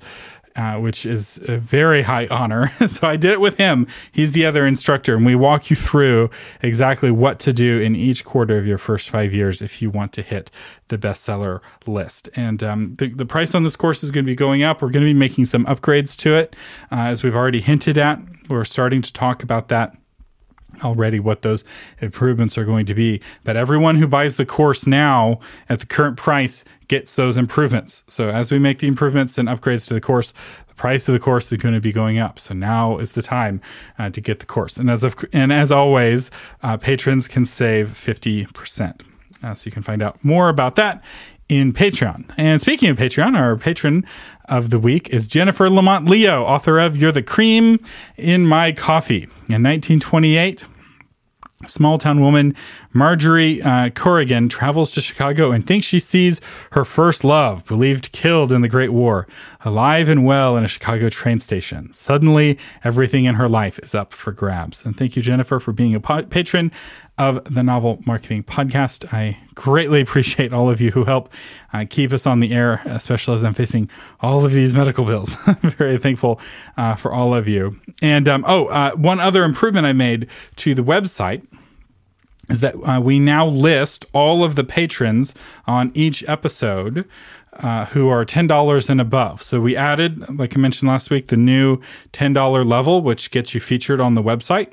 uh, 0.56 0.76
which 0.76 1.06
is 1.06 1.40
a 1.48 1.58
very 1.58 2.04
high 2.04 2.28
honor. 2.28 2.72
so 2.88 3.08
I 3.08 3.16
did 3.16 3.32
it 3.32 3.42
with 3.42 3.56
him. 3.56 3.88
He's 4.12 4.32
the 4.32 4.46
other 4.46 4.66
instructor, 4.66 5.16
and 5.16 5.26
we 5.26 5.36
walk 5.36 5.70
you 5.70 5.76
through 5.76 6.30
exactly 6.62 7.12
what 7.12 7.40
to 7.40 7.54
do 7.54 7.80
in 7.80 7.96
each 7.96 8.26
quarter 8.26 8.58
of 8.58 8.68
your 8.68 8.78
first 8.78 9.10
five 9.10 9.34
years 9.34 9.62
if 9.62 9.82
you 9.82 9.90
want 9.90 10.14
to 10.14 10.22
hit 10.22 10.52
the 10.90 10.98
bestseller 10.98 11.62
list. 11.88 12.30
And 12.36 12.64
um, 12.64 12.96
the, 12.98 13.08
the 13.08 13.26
price 13.26 13.56
on 13.56 13.64
this 13.64 13.76
course 13.76 14.04
is 14.04 14.12
going 14.12 14.26
to 14.26 14.32
be 14.32 14.36
going 14.36 14.64
up. 14.64 14.82
We're 14.82 14.90
going 14.90 15.06
to 15.06 15.10
be 15.10 15.14
making 15.14 15.46
some 15.46 15.66
upgrades 15.66 16.16
to 16.18 16.36
it, 16.36 16.56
uh, 16.92 16.96
as 16.96 17.24
we've 17.24 17.36
already 17.36 17.62
hinted 17.62 17.98
at. 17.98 18.20
We're 18.50 18.66
starting 18.66 19.02
to 19.02 19.14
talk 19.14 19.44
about 19.44 19.70
that 19.70 19.96
already 20.84 21.20
what 21.20 21.42
those 21.42 21.64
improvements 22.00 22.58
are 22.58 22.66
going 22.66 22.86
to 22.86 22.94
be. 22.94 23.22
But 23.44 23.56
everyone 23.56 23.96
who 23.96 24.08
buys 24.08 24.38
the 24.38 24.46
course 24.46 24.88
now 24.88 25.40
at 25.70 25.80
the 25.80 25.86
current 25.86 26.18
price 26.18 26.64
gets 26.88 27.16
those 27.16 27.38
improvements. 27.38 28.04
So 28.08 28.30
as 28.30 28.52
we 28.52 28.60
make 28.60 28.80
the 28.80 28.88
improvements 28.88 29.38
and 29.38 29.48
upgrades 29.48 29.88
to 29.88 29.94
the 29.94 30.02
course, 30.02 30.34
the 30.68 30.76
price 30.76 31.08
of 31.08 31.14
the 31.14 31.20
course 31.20 31.52
is 31.52 31.62
going 31.62 31.76
to 31.76 31.82
be 31.82 31.92
going 31.92 32.18
up. 32.18 32.40
So 32.40 32.54
now 32.54 32.98
is 32.98 33.14
the 33.14 33.22
time 33.22 33.62
uh, 33.98 34.10
to 34.10 34.22
get 34.22 34.40
the 34.40 34.46
course. 34.46 34.78
And 34.78 34.90
as 34.90 35.04
of, 35.04 35.16
and 35.32 35.54
as 35.54 35.72
always, 35.72 36.32
uh, 36.64 36.78
patrons 36.78 37.28
can 37.28 37.46
save 37.46 37.90
50%. 37.90 39.02
Uh, 39.44 39.56
so 39.56 39.66
you 39.66 39.72
can 39.72 39.84
find 39.84 40.02
out 40.02 40.24
more 40.24 40.50
about 40.50 40.76
that 40.76 41.04
in 41.52 41.74
Patreon. 41.74 42.24
And 42.38 42.62
speaking 42.62 42.90
of 42.90 42.98
Patreon, 42.98 43.38
our 43.38 43.58
patron 43.58 44.06
of 44.46 44.70
the 44.70 44.80
week 44.80 45.10
is 45.10 45.28
Jennifer 45.28 45.70
Lamont 45.70 46.08
Leo, 46.08 46.44
author 46.44 46.80
of 46.80 46.96
You're 46.96 47.12
the 47.12 47.22
Cream 47.22 47.78
in 48.16 48.48
My 48.48 48.72
Coffee. 48.72 49.24
In 49.50 49.62
1928, 49.62 50.64
small 51.68 51.98
town 51.98 52.22
woman 52.22 52.56
Marjorie 52.94 53.62
uh, 53.62 53.90
Corrigan 53.90 54.48
travels 54.48 54.92
to 54.92 55.02
Chicago 55.02 55.52
and 55.52 55.68
thinks 55.68 55.86
she 55.86 56.00
sees 56.00 56.40
her 56.72 56.86
first 56.86 57.26
love, 57.26 57.66
believed 57.66 58.14
killed 58.14 58.54
in 58.54 58.62
the 58.62 58.70
Great 58.70 58.94
War, 58.94 59.28
alive 59.66 60.08
and 60.08 60.26
well 60.26 60.56
in 60.56 60.64
a 60.64 60.70
Chicago 60.70 61.10
train 61.10 61.42
station. 61.42 61.92
Suddenly, 61.92 62.58
everything 62.86 63.26
in 63.26 63.36
her 63.36 63.50
life 63.50 63.78
is 63.80 63.94
up 63.94 64.14
for 64.14 64.32
grabs. 64.32 64.86
And 64.86 64.96
thank 64.96 65.18
you, 65.18 65.22
Jennifer, 65.22 65.60
for 65.60 65.74
being 65.74 65.96
a 65.96 66.00
patron 66.00 66.72
of 67.22 67.54
the 67.54 67.62
Novel 67.62 68.02
Marketing 68.08 68.42
Podcast. 68.42 69.14
I 69.14 69.38
greatly 69.54 70.02
appreciate 70.02 70.52
all 70.52 70.72
of 70.72 70.82
you 70.82 70.90
who 70.90 71.04
help 71.04 71.32
uh, 71.72 71.86
keep 71.88 72.12
us 72.12 72.26
on 72.26 72.40
the 72.40 72.52
air, 72.52 72.82
especially 72.86 73.36
as 73.36 73.44
I'm 73.44 73.54
facing 73.54 73.92
all 74.22 74.44
of 74.44 74.52
these 74.52 74.74
medical 74.74 75.06
bills. 75.06 75.36
Very 75.62 76.00
thankful 76.00 76.42
uh, 76.78 76.96
for 76.96 77.14
all 77.14 77.36
of 77.36 77.48
you. 77.48 77.80
And 78.02 78.28
um, 78.28 78.44
oh, 78.48 78.66
uh, 78.66 78.94
one 78.94 79.20
other 79.20 79.44
improvement 79.44 79.86
I 79.86 79.94
made 79.94 80.30
to 80.58 80.74
the 80.74 80.82
website 80.82 81.46
is 82.50 82.62
that 82.62 82.74
uh, 82.84 83.00
we 83.00 83.20
now 83.20 83.46
list 83.46 84.04
all 84.14 84.44
of 84.44 84.56
the 84.56 84.64
patrons 84.64 85.36
on 85.68 85.92
each 85.94 86.28
episode 86.28 87.08
uh, 87.54 87.86
who 87.86 88.08
are 88.10 88.26
$10 88.26 88.90
and 88.90 89.02
above. 89.02 89.42
So 89.42 89.60
we 89.60 89.76
added, 89.76 90.38
like 90.40 90.56
I 90.56 90.60
mentioned 90.60 90.90
last 90.90 91.10
week, 91.10 91.28
the 91.28 91.38
new 91.38 91.78
$10 92.14 92.66
level, 92.66 93.02
which 93.02 93.32
gets 93.32 93.54
you 93.54 93.60
featured 93.60 94.00
on 94.00 94.16
the 94.16 94.24
website 94.24 94.72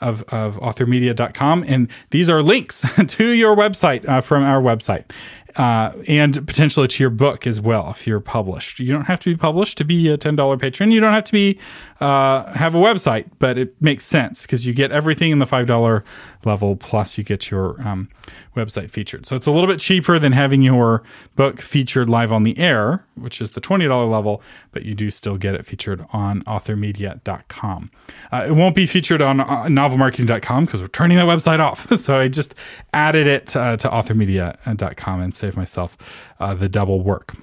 of, 0.00 0.22
of 0.28 0.56
authormedia.com. 0.56 1.64
And 1.66 1.88
these 2.10 2.30
are 2.30 2.42
links 2.42 2.86
to 3.06 3.30
your 3.30 3.56
website 3.56 4.08
uh, 4.08 4.20
from 4.20 4.44
our 4.44 4.62
website 4.62 5.10
uh, 5.56 5.92
and 6.08 6.46
potentially 6.46 6.88
to 6.88 7.02
your 7.02 7.10
book 7.10 7.46
as 7.46 7.60
well 7.60 7.90
if 7.90 8.06
you're 8.06 8.20
published. 8.20 8.78
You 8.78 8.92
don't 8.92 9.06
have 9.06 9.20
to 9.20 9.30
be 9.30 9.36
published 9.36 9.78
to 9.78 9.84
be 9.84 10.08
a 10.08 10.16
ten 10.16 10.36
dollar 10.36 10.56
patron. 10.56 10.90
You 10.90 11.00
don't 11.00 11.12
have 11.12 11.24
to 11.24 11.32
be 11.32 11.58
uh, 12.00 12.52
have 12.52 12.74
a 12.74 12.78
website, 12.78 13.30
but 13.38 13.58
it 13.58 13.80
makes 13.80 14.04
sense 14.04 14.42
because 14.42 14.64
you 14.66 14.72
get 14.72 14.90
everything 14.90 15.30
in 15.30 15.38
the 15.38 15.46
five 15.46 15.66
dollar 15.66 16.04
level 16.44 16.76
plus 16.76 17.18
you 17.18 17.24
get 17.24 17.50
your 17.50 17.80
um, 17.86 18.08
website 18.56 18.90
featured. 18.90 19.26
So 19.26 19.36
it's 19.36 19.46
a 19.46 19.50
little 19.50 19.68
bit 19.68 19.80
cheaper 19.80 20.18
than 20.18 20.32
having 20.32 20.62
your 20.62 21.02
book 21.36 21.60
featured 21.60 22.08
live 22.08 22.32
on 22.32 22.42
the 22.42 22.58
air, 22.58 23.04
which 23.16 23.40
is 23.40 23.50
the 23.52 23.60
twenty 23.60 23.86
dollar 23.86 24.06
level, 24.06 24.42
but 24.72 24.84
you 24.84 24.94
do 24.94 25.10
still 25.10 25.36
get 25.36 25.54
it 25.54 25.66
featured 25.66 26.06
on 26.12 26.42
authormedia.com. 26.44 27.90
Uh, 28.32 28.44
it 28.48 28.52
won't 28.52 28.74
be 28.74 28.86
featured 28.86 29.22
on 29.22 29.40
uh, 29.40 29.64
novelmarketing.com 29.64 30.64
because 30.64 30.80
we're 30.80 30.88
turning 30.88 31.16
that 31.16 31.26
website 31.26 31.60
off. 31.60 31.92
so 31.98 32.18
I 32.18 32.28
just 32.28 32.54
added 32.94 33.26
it 33.26 33.56
uh, 33.56 33.76
to 33.76 33.88
authormedia.com 33.88 35.20
and 35.20 35.36
save 35.40 35.56
myself 35.56 35.96
uh, 36.38 36.54
the 36.54 36.68
double 36.68 37.00
work. 37.00 37.34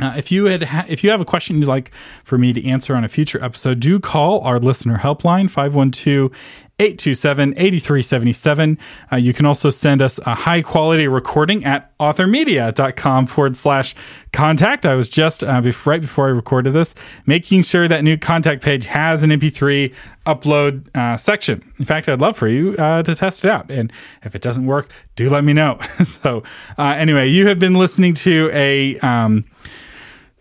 Uh, 0.00 0.14
if 0.16 0.32
you 0.32 0.46
had 0.46 0.62
ha- 0.64 0.86
if 0.88 1.04
you 1.04 1.10
have 1.10 1.20
a 1.20 1.24
question 1.24 1.58
you'd 1.58 1.68
like 1.68 1.92
for 2.24 2.36
me 2.36 2.52
to 2.52 2.64
answer 2.66 2.96
on 2.96 3.04
a 3.04 3.08
future 3.08 3.42
episode, 3.42 3.78
do 3.78 4.00
call 4.00 4.40
our 4.40 4.58
listener 4.58 4.98
helpline 4.98 5.48
512 5.48 6.32
827 6.80 7.54
8377. 7.56 8.78
Uh, 9.12 9.16
you 9.16 9.32
can 9.32 9.46
also 9.46 9.70
send 9.70 10.02
us 10.02 10.18
a 10.26 10.34
high 10.34 10.60
quality 10.60 11.06
recording 11.06 11.64
at 11.64 11.96
authormedia.com 11.98 13.26
forward 13.26 13.56
slash 13.56 13.94
contact. 14.32 14.84
I 14.84 14.94
was 14.94 15.08
just 15.08 15.44
uh, 15.44 15.62
right 15.84 16.00
before 16.00 16.26
I 16.26 16.30
recorded 16.30 16.72
this 16.72 16.96
making 17.26 17.62
sure 17.62 17.86
that 17.86 18.02
new 18.02 18.16
contact 18.16 18.62
page 18.62 18.86
has 18.86 19.22
an 19.22 19.30
MP3 19.30 19.94
upload 20.26 20.88
uh, 20.96 21.16
section. 21.16 21.62
In 21.78 21.84
fact, 21.84 22.08
I'd 22.08 22.20
love 22.20 22.36
for 22.36 22.48
you 22.48 22.74
uh, 22.76 23.04
to 23.04 23.14
test 23.14 23.44
it 23.44 23.50
out. 23.50 23.70
And 23.70 23.92
if 24.24 24.34
it 24.34 24.42
doesn't 24.42 24.66
work, 24.66 24.90
do 25.14 25.30
let 25.30 25.44
me 25.44 25.52
know. 25.52 25.78
so, 26.04 26.42
uh, 26.76 26.94
anyway, 26.96 27.28
you 27.28 27.46
have 27.46 27.60
been 27.60 27.74
listening 27.74 28.14
to 28.14 28.50
a. 28.52 28.98
Um, 28.98 29.44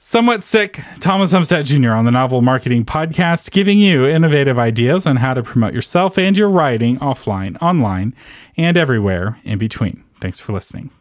Somewhat 0.05 0.43
sick, 0.43 0.81
Thomas 0.99 1.31
Umstattd 1.31 1.63
Jr. 1.63 1.91
on 1.91 2.03
the 2.03 2.11
Novel 2.11 2.41
Marketing 2.41 2.83
Podcast, 2.83 3.51
giving 3.51 3.79
you 3.79 4.05
innovative 4.05 4.59
ideas 4.59 5.05
on 5.05 5.15
how 5.15 5.33
to 5.33 5.41
promote 5.41 5.73
yourself 5.73 6.17
and 6.17 6.37
your 6.37 6.49
writing 6.49 6.99
offline, 6.99 7.57
online, 7.61 8.13
and 8.57 8.77
everywhere 8.77 9.39
in 9.45 9.57
between. 9.59 10.03
Thanks 10.19 10.41
for 10.41 10.51
listening. 10.51 10.91